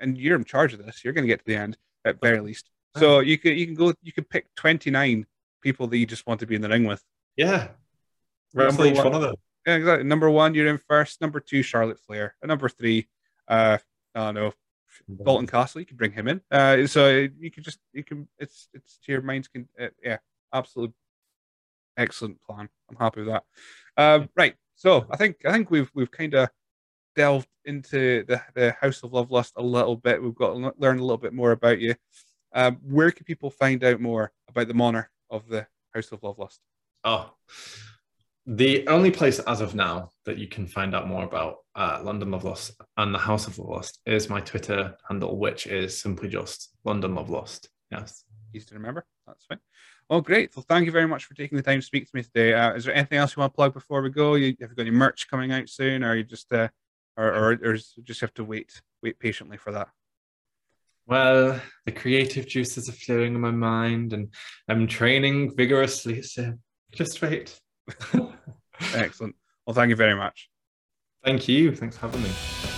[0.00, 2.40] and you're in charge of this, you're going to get to the end at very
[2.40, 2.70] least.
[2.96, 5.26] So you can you can go you can pick 29
[5.62, 7.04] people that you just want to be in the ring with.
[7.36, 7.68] Yeah.
[8.52, 9.06] Wrestle each one.
[9.06, 9.34] one of them.
[9.66, 10.08] Yeah, exactly.
[10.08, 11.20] Number one, you're in first.
[11.20, 12.34] Number two, Charlotte Flair.
[12.42, 13.06] And number three,
[13.46, 13.78] uh,
[14.14, 14.52] I don't know,
[15.08, 15.80] Bolton Castle.
[15.80, 16.40] You can bring him in.
[16.50, 20.18] Uh, so you can just you can it's it's to your mind's can uh, yeah,
[20.52, 20.92] absolute
[21.96, 22.68] excellent plan.
[22.90, 23.44] I'm happy with that.
[23.96, 24.54] Um, right.
[24.76, 26.48] So I think I think we've we've kind of
[27.16, 30.22] delved into the the House of Love Lust a little bit.
[30.22, 31.94] We've got to learn a little bit more about you.
[32.52, 36.38] Um, where can people find out more about the monarch of the House of Love
[36.38, 36.60] Lust?
[37.04, 37.32] Oh.
[38.46, 42.30] The only place as of now that you can find out more about uh, London
[42.30, 46.28] Love Lust and the House of Love Lust is my Twitter handle, which is simply
[46.28, 47.70] just London Love Lust.
[47.90, 48.24] Yes.
[48.54, 49.06] easy to remember.
[49.26, 49.60] That's fine.
[50.10, 50.54] Well, great.
[50.54, 52.52] Well, thank you very much for taking the time to speak to me today.
[52.52, 54.34] Uh, is there anything else you want to plug before we go?
[54.34, 56.68] You have you got any merch coming out soon, or you just uh,
[57.16, 59.88] or, or or just have to wait wait patiently for that?
[61.06, 64.28] Well, the creative juices are flowing in my mind and
[64.68, 66.20] I'm training vigorously.
[66.22, 66.58] So
[66.92, 67.58] just wait.
[68.94, 69.34] Excellent.
[69.66, 70.50] Well, thank you very much.
[71.24, 71.74] Thank you.
[71.74, 72.69] Thanks for having me.